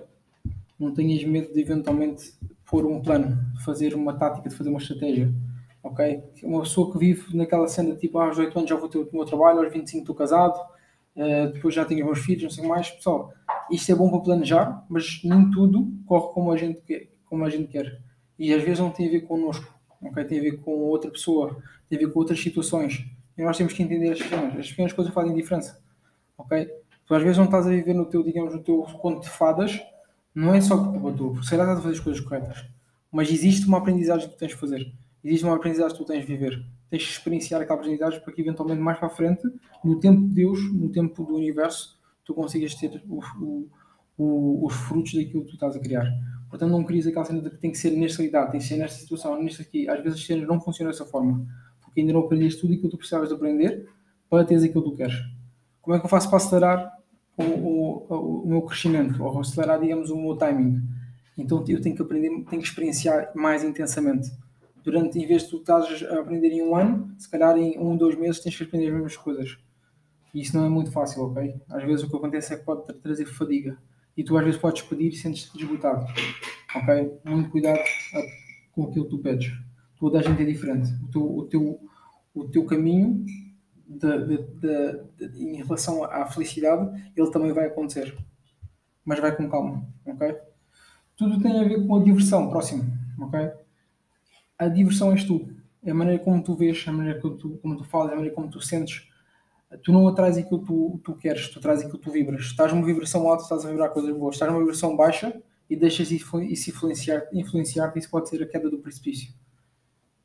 Não 0.80 0.94
tenhas 0.94 1.24
medo 1.24 1.52
de 1.52 1.60
eventualmente 1.60 2.36
pôr 2.70 2.86
um 2.86 3.02
plano, 3.02 3.36
de 3.56 3.64
fazer 3.64 3.96
uma 3.96 4.14
tática, 4.14 4.48
de 4.48 4.56
fazer 4.56 4.70
uma 4.70 4.78
estratégia, 4.78 5.34
ok? 5.82 6.22
Uma 6.44 6.62
pessoa 6.62 6.92
que 6.92 7.00
vive 7.00 7.36
naquela 7.36 7.68
cena 7.68 7.96
tipo, 7.96 8.20
ah, 8.20 8.26
aos 8.26 8.38
18 8.38 8.60
anos 8.60 8.70
já 8.70 8.76
vou 8.76 8.88
ter 8.88 9.00
o 9.00 9.10
meu 9.12 9.26
trabalho, 9.26 9.58
aos 9.58 9.74
25 9.74 10.02
estou 10.02 10.16
casado, 10.16 10.56
uh, 11.16 11.52
depois 11.52 11.74
já 11.74 11.84
tenho 11.84 12.06
meus 12.06 12.20
filhos, 12.20 12.44
não 12.44 12.52
sei 12.52 12.68
mais. 12.68 12.92
Pessoal, 12.92 13.34
isto 13.72 13.92
é 13.92 13.96
bom 13.96 14.08
para 14.12 14.20
planejar, 14.20 14.86
mas 14.88 15.20
nem 15.24 15.50
tudo 15.50 15.92
corre 16.06 16.32
como 16.32 16.52
a 16.52 16.58
gente 16.58 16.80
quer. 16.82 17.08
Como 17.26 17.44
a 17.44 17.50
gente 17.50 17.70
quer. 17.70 18.00
E 18.38 18.54
às 18.54 18.62
vezes 18.62 18.78
não 18.78 18.92
tem 18.92 19.08
a 19.08 19.12
ver 19.12 19.22
connosco, 19.22 19.74
ok? 20.00 20.24
Tem 20.26 20.38
a 20.38 20.44
ver 20.44 20.58
com 20.60 20.74
outra 20.74 21.10
pessoa, 21.10 21.58
tem 21.90 21.98
a 21.98 22.02
ver 22.02 22.14
com 22.14 22.20
outras 22.20 22.40
situações. 22.40 23.04
E 23.38 23.44
nós 23.44 23.58
temos 23.58 23.74
que 23.74 23.84
entender 23.84 24.12
as 24.12 24.22
pequenas. 24.22 24.60
As 24.60 24.70
pequenas 24.70 24.94
coisas 24.94 25.14
fazem 25.14 25.34
diferença, 25.34 25.82
ok? 26.38 26.70
Tu 27.06 27.14
às 27.14 27.22
vezes 27.22 27.38
não 27.38 27.46
estás 27.46 27.68
a 27.68 27.70
viver 27.70 27.94
no 27.94 28.06
teu, 28.06 28.24
digamos, 28.24 28.54
no 28.54 28.64
teu 28.64 28.82
conto 29.02 29.24
de 29.24 29.30
fadas, 29.30 29.82
não 30.34 30.54
é 30.54 30.62
só 30.62 30.78
por 30.78 30.94
culpa 30.94 31.18
tua, 31.18 31.32
porque 31.32 31.46
se 31.46 31.52
calhar 31.52 31.66
estás 31.66 31.80
a 31.80 31.82
fazer 31.82 31.96
as 31.96 32.00
coisas 32.00 32.22
corretas. 32.22 32.66
Mas 33.12 33.30
existe 33.32 33.68
uma 33.68 33.78
aprendizagem 33.78 34.28
que 34.28 34.36
tu 34.36 34.40
tens 34.40 34.50
de 34.50 34.58
fazer. 34.58 34.94
Existe 35.24 35.46
uma 35.46 35.56
aprendizagem 35.56 35.98
que 35.98 36.04
tu 36.04 36.08
tens 36.08 36.22
de 36.22 36.28
viver. 36.28 36.66
Tens 36.90 37.04
de 37.04 37.10
experienciar 37.10 37.62
aquela 37.62 37.80
aprendizagem 37.80 38.20
para 38.20 38.34
que 38.34 38.42
eventualmente 38.42 38.82
mais 38.82 38.98
para 38.98 39.08
a 39.08 39.12
frente, 39.12 39.44
no 39.84 40.00
tempo 40.00 40.22
de 40.22 40.34
Deus, 40.34 40.60
no 40.74 40.90
tempo 40.90 41.24
do 41.24 41.36
universo, 41.36 42.00
tu 42.26 42.34
consigas 42.34 42.76
ter 42.76 43.04
o, 43.08 43.20
o, 43.40 43.70
o, 44.18 44.66
os 44.66 44.74
frutos 44.74 45.14
daquilo 45.14 45.44
que 45.44 45.50
tu 45.50 45.54
estás 45.54 45.76
a 45.76 45.80
criar. 45.80 46.08
Portanto, 46.50 46.72
não 46.72 46.84
crias 46.84 47.08
aquela 47.08 47.26
cena 47.26 47.42
de 47.42 47.50
que 47.50 47.58
tem 47.58 47.72
que 47.72 47.78
ser 47.78 47.92
nesta 47.92 48.24
idade, 48.24 48.52
tem 48.52 48.60
que 48.60 48.66
ser 48.68 48.78
nesta 48.78 49.00
situação, 49.00 49.42
nesta 49.42 49.64
aqui. 49.64 49.90
Às 49.90 50.04
vezes 50.04 50.20
as 50.20 50.26
cenas 50.26 50.48
não 50.48 50.62
funcionam 50.62 50.92
dessa 50.92 51.06
forma, 51.06 51.46
porque 51.94 52.02
ainda 52.02 52.14
não 52.14 52.22
aprendeste 52.22 52.60
tudo 52.60 52.74
aquilo 52.74 52.90
que 52.90 52.96
tu 52.96 52.98
precisavas 52.98 53.30
de 53.30 53.36
aprender 53.36 53.88
para 54.28 54.44
teres 54.44 54.64
aquilo 54.64 54.84
que 54.84 54.90
tu 54.90 54.96
queres. 54.96 55.16
Como 55.80 55.96
é 55.96 56.00
que 56.00 56.06
eu 56.06 56.10
faço 56.10 56.28
para 56.28 56.38
acelerar 56.38 56.92
o, 57.38 57.44
o, 57.44 58.42
o 58.44 58.48
meu 58.48 58.64
crescimento, 58.64 59.24
ou 59.24 59.40
acelerar, 59.40 59.80
digamos, 59.80 60.10
o 60.10 60.18
meu 60.18 60.36
timing? 60.36 60.82
Então 61.38 61.64
eu 61.68 61.82
tenho 61.82 61.96
que 61.96 62.02
aprender, 62.02 62.30
tenho 62.30 62.62
que 62.62 62.68
experienciar 62.68 63.32
mais 63.36 63.64
intensamente. 63.64 64.32
Durante, 64.84 65.20
em 65.20 65.28
vez 65.28 65.44
de 65.44 65.50
tu 65.50 65.58
estás 65.58 66.04
a 66.04 66.20
aprender 66.20 66.50
em 66.50 66.64
um 66.64 66.76
ano, 66.76 67.14
se 67.20 67.30
calhar 67.30 67.56
em 67.58 67.78
um, 67.78 67.96
dois 67.96 68.18
meses 68.18 68.42
tens 68.42 68.58
que 68.58 68.64
aprender 68.64 68.88
as 68.88 68.94
mesmas 68.94 69.18
coisas. 69.18 69.58
E 70.34 70.42
isso 70.42 70.58
não 70.58 70.66
é 70.66 70.70
muito 70.70 70.92
fácil, 70.92 71.24
ok? 71.26 71.56
Às 71.70 71.84
vezes 71.84 72.04
o 72.04 72.10
que 72.10 72.16
acontece 72.16 72.56
é 72.56 72.58
que 72.58 72.66
pode 72.66 72.92
trazer 73.02 73.26
fadiga. 73.28 73.78
E 74.18 74.24
tu 74.24 74.36
às 74.36 74.44
vezes 74.44 74.60
podes 74.60 74.82
pedir 74.82 75.10
e 75.10 75.16
sentes-te 75.16 75.56
desbotado. 75.56 76.06
Ok? 76.76 77.20
Muito 77.24 77.52
cuidado 77.52 77.80
com 78.72 78.86
aquilo 78.86 79.06
que 79.06 79.12
tu 79.12 79.20
pedes. 79.20 79.54
Toda 80.04 80.20
a 80.20 80.22
gente 80.22 80.42
é 80.42 80.46
diferente. 80.46 80.92
O 81.02 81.08
teu, 81.08 81.38
o 81.38 81.46
teu, 81.46 81.80
o 82.34 82.44
teu 82.50 82.66
caminho 82.66 83.24
de, 83.88 84.28
de, 84.28 85.28
de, 85.30 85.42
em 85.42 85.64
relação 85.64 86.04
à 86.04 86.26
felicidade, 86.26 86.92
ele 87.16 87.32
também 87.32 87.54
vai 87.54 87.68
acontecer. 87.68 88.14
Mas 89.06 89.22
vai 89.22 89.34
com 89.34 89.50
calma. 89.50 89.88
Ok? 90.06 90.36
Tudo 91.16 91.42
tem 91.42 91.58
a 91.58 91.64
ver 91.64 91.88
com 91.88 91.96
a 91.96 92.04
diversão. 92.04 92.50
Próximo. 92.50 92.84
Ok? 93.18 93.50
A 94.60 94.68
diversão 94.68 95.14
és 95.14 95.24
tu. 95.24 95.48
É 95.82 95.92
a 95.92 95.96
maneira 95.96 96.22
como 96.22 96.44
tu 96.44 96.54
vês, 96.54 96.84
a 96.86 96.92
maneira 96.92 97.22
como 97.22 97.38
tu, 97.38 97.58
como 97.62 97.78
tu 97.78 97.86
falas, 97.86 98.12
a 98.12 98.16
maneira 98.16 98.36
como 98.36 98.50
tu 98.50 98.60
sentes 98.60 99.08
tu 99.84 99.94
não 99.94 100.06
atrás 100.06 100.38
aquilo 100.38 100.60
que 100.60 100.68
tu, 100.68 101.00
tu 101.02 101.16
queres, 101.16 101.48
tu 101.48 101.62
traz 101.62 101.80
aquilo 101.80 101.98
que 101.98 102.04
tu 102.04 102.12
vibras. 102.12 102.42
Estás 102.42 102.74
numa 102.74 102.86
vibração 102.86 103.26
alta, 103.26 103.44
estás 103.44 103.66
a 103.66 103.70
vibrar 103.70 103.90
coisas 103.92 104.14
boas. 104.14 104.36
Estás 104.36 104.52
numa 104.52 104.60
vibração 104.60 104.98
baixa 104.98 105.42
e 105.70 105.78
deixas 105.78 106.12
isso 106.12 106.42
influenciar, 106.42 107.24
influenciar 107.32 107.94
isso 107.96 108.10
pode 108.10 108.28
ser 108.28 108.44
a 108.44 108.46
queda 108.46 108.70
do 108.70 108.80
precipício. 108.80 109.34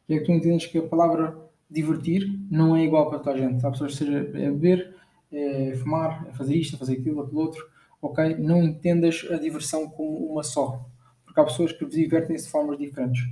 É 0.09 0.19
que 0.19 0.25
tu 0.25 0.33
entendes 0.33 0.67
que 0.67 0.79
a 0.79 0.83
palavra 0.83 1.37
divertir 1.71 2.27
não 2.51 2.75
é 2.75 2.85
igual 2.85 3.11
para 3.11 3.19
toda 3.19 3.37
a 3.37 3.39
gente. 3.39 3.65
Há 3.65 3.71
pessoas 3.71 3.93
que 3.93 3.99
seja 3.99 4.19
é 4.19 4.51
beber, 4.51 4.97
é 5.31 5.75
fumar, 5.77 6.27
é 6.29 6.33
fazer 6.33 6.57
isto, 6.57 6.77
é 6.77 6.79
fazer 6.79 6.95
aquilo, 6.95 7.21
aquilo 7.21 7.41
outro. 7.41 7.69
Ok? 8.01 8.37
Não 8.39 8.63
entendas 8.63 9.27
a 9.31 9.37
diversão 9.37 9.89
como 9.89 10.33
uma 10.33 10.43
só. 10.43 10.87
Porque 11.25 11.41
há 11.41 11.45
pessoas 11.45 11.73
que 11.73 11.85
divertem-se 11.85 12.47
de 12.47 12.51
formas 12.51 12.79
diferentes. 12.79 13.23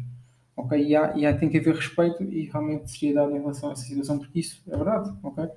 Ok? 0.56 0.78
E, 0.78 0.94
há, 0.94 1.16
e 1.16 1.24
há, 1.24 1.36
tem 1.36 1.48
que 1.48 1.58
haver 1.58 1.74
respeito 1.74 2.22
e 2.24 2.44
realmente 2.44 2.90
seriedade 2.90 3.32
em 3.32 3.38
relação 3.38 3.70
a 3.70 3.72
essa 3.72 3.82
situação, 3.82 4.18
porque 4.18 4.40
isso 4.40 4.62
é 4.68 4.76
verdade. 4.76 5.16
Ok? 5.22 5.48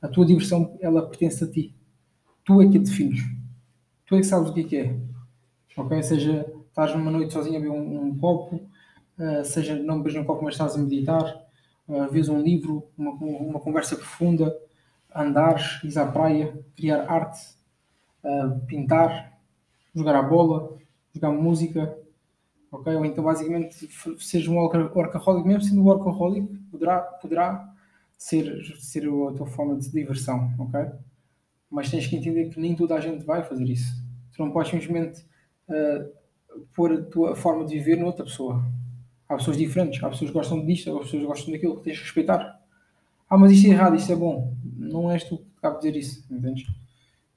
A 0.00 0.08
tua 0.08 0.24
diversão, 0.24 0.76
ela 0.80 1.06
pertence 1.06 1.44
a 1.44 1.50
ti. 1.50 1.74
Tu 2.44 2.62
é 2.62 2.68
que 2.68 2.78
a 2.78 2.80
defines. 2.80 3.20
Tu 4.06 4.16
é 4.16 4.18
que 4.18 4.26
sabes 4.26 4.50
o 4.50 4.54
que 4.54 4.60
é 4.60 4.64
que 4.64 4.76
é. 4.76 4.96
Ok? 5.76 6.02
Seja, 6.02 6.46
estás 6.68 6.94
numa 6.94 7.10
noite 7.10 7.32
sozinho 7.32 7.56
a 7.56 7.60
beber 7.60 7.72
um, 7.72 8.06
um 8.06 8.18
copo, 8.18 8.60
uh, 9.18 9.44
seja 9.44 9.74
não 9.76 10.02
bebes 10.02 10.18
um 10.18 10.24
copo, 10.24 10.44
mas 10.44 10.54
estás 10.54 10.74
a 10.74 10.78
meditar, 10.78 11.24
uh, 11.88 12.08
vês 12.10 12.28
um 12.28 12.40
livro, 12.40 12.88
uma, 12.96 13.12
uma 13.12 13.60
conversa 13.60 13.96
profunda, 13.96 14.56
andares, 15.14 15.82
ir 15.84 15.98
à 15.98 16.06
praia, 16.06 16.58
criar 16.76 17.10
arte, 17.10 17.40
uh, 18.24 18.60
pintar, 18.66 19.38
jogar 19.94 20.16
a 20.16 20.22
bola, 20.22 20.76
jogar 21.14 21.30
música, 21.30 21.96
ok? 22.70 22.94
Ou 22.94 23.04
então 23.04 23.22
basicamente 23.22 23.88
seja 24.18 24.50
um 24.50 24.56
workaholic, 24.56 25.46
mesmo 25.46 25.62
sendo 25.62 25.84
workaholic, 25.84 26.46
poderá, 26.70 27.00
poderá 27.00 27.74
ser, 28.16 28.62
ser 28.78 29.04
a 29.06 29.32
tua 29.32 29.46
forma 29.46 29.76
de 29.76 29.90
diversão, 29.90 30.54
ok? 30.58 30.80
Mas 31.70 31.90
tens 31.90 32.06
que 32.06 32.16
entender 32.16 32.48
que 32.48 32.60
nem 32.60 32.74
toda 32.74 32.94
a 32.94 33.00
gente 33.00 33.24
vai 33.24 33.42
fazer 33.42 33.64
isso. 33.64 34.02
Tu 34.34 34.42
não 34.42 34.50
podes 34.50 34.70
simplesmente 34.70 35.24
uh, 35.68 36.10
pôr 36.74 36.92
a 36.92 37.02
tua 37.02 37.36
forma 37.36 37.64
de 37.64 37.74
viver 37.74 37.96
noutra 37.96 38.24
pessoa. 38.24 38.62
Há 39.32 39.36
pessoas 39.36 39.56
diferentes, 39.56 40.02
há 40.04 40.10
pessoas 40.10 40.30
que 40.30 40.34
gostam 40.34 40.66
disto, 40.66 40.90
há 40.90 41.00
pessoas 41.00 41.22
que 41.22 41.26
gostam 41.26 41.52
daquilo, 41.52 41.76
que 41.78 41.84
tens 41.84 41.96
que 41.96 42.04
respeitar. 42.04 42.60
Ah, 43.30 43.38
mas 43.38 43.52
isto 43.52 43.66
é 43.66 43.70
errado, 43.70 43.96
isto 43.96 44.12
é 44.12 44.16
bom. 44.16 44.54
Não 44.76 45.10
és 45.10 45.24
tu 45.24 45.38
que 45.38 45.44
acaba 45.56 45.80
de 45.80 45.90
dizer 45.90 45.98
isso, 45.98 46.26
entendes? 46.30 46.66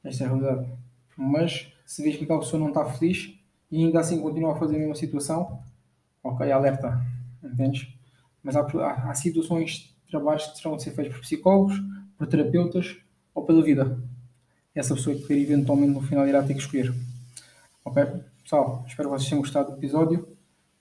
Esta 0.04 0.26
é 0.26 0.28
a 0.28 0.30
realidade. 0.30 0.70
Mas 1.16 1.72
se 1.86 2.04
vês 2.04 2.18
que 2.18 2.26
aquela 2.26 2.40
pessoa 2.40 2.60
não 2.60 2.68
está 2.68 2.84
feliz 2.84 3.34
e 3.72 3.86
ainda 3.86 4.02
assim 4.02 4.20
continua 4.20 4.52
a 4.52 4.56
fazer 4.58 4.76
a 4.76 4.80
mesma 4.80 4.96
situação, 4.96 5.58
ok, 6.22 6.52
alerta, 6.52 7.02
entendes? 7.42 7.88
Mas 8.44 8.58
há, 8.58 8.62
há, 8.62 9.10
há 9.10 9.14
situações 9.14 9.96
trabalhos 10.10 10.48
que 10.48 10.62
terão 10.62 10.76
de 10.76 10.84
ser 10.84 10.92
feitos 10.92 11.16
por 11.16 11.22
psicólogos, 11.22 11.82
por 12.18 12.28
terapeutas 12.28 12.98
ou 13.34 13.46
pela 13.46 13.64
vida. 13.64 13.98
Essa 14.76 14.96
pessoa 14.96 15.16
que 15.16 15.32
eventualmente 15.32 15.94
no 15.94 16.02
final 16.02 16.28
irá 16.28 16.44
ter 16.44 16.56
que 16.56 16.60
escolher. 16.60 16.94
Ok? 17.86 18.04
Pessoal, 18.44 18.84
espero 18.86 19.08
que 19.08 19.16
vocês 19.16 19.30
tenham 19.30 19.42
gostado 19.42 19.72
do 19.72 19.78
episódio. 19.78 20.28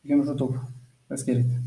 Vemos 0.02 0.26
no 0.26 0.36
topo. 0.36 0.73
Let's 1.08 1.22
get 1.22 1.36
it. 1.38 1.63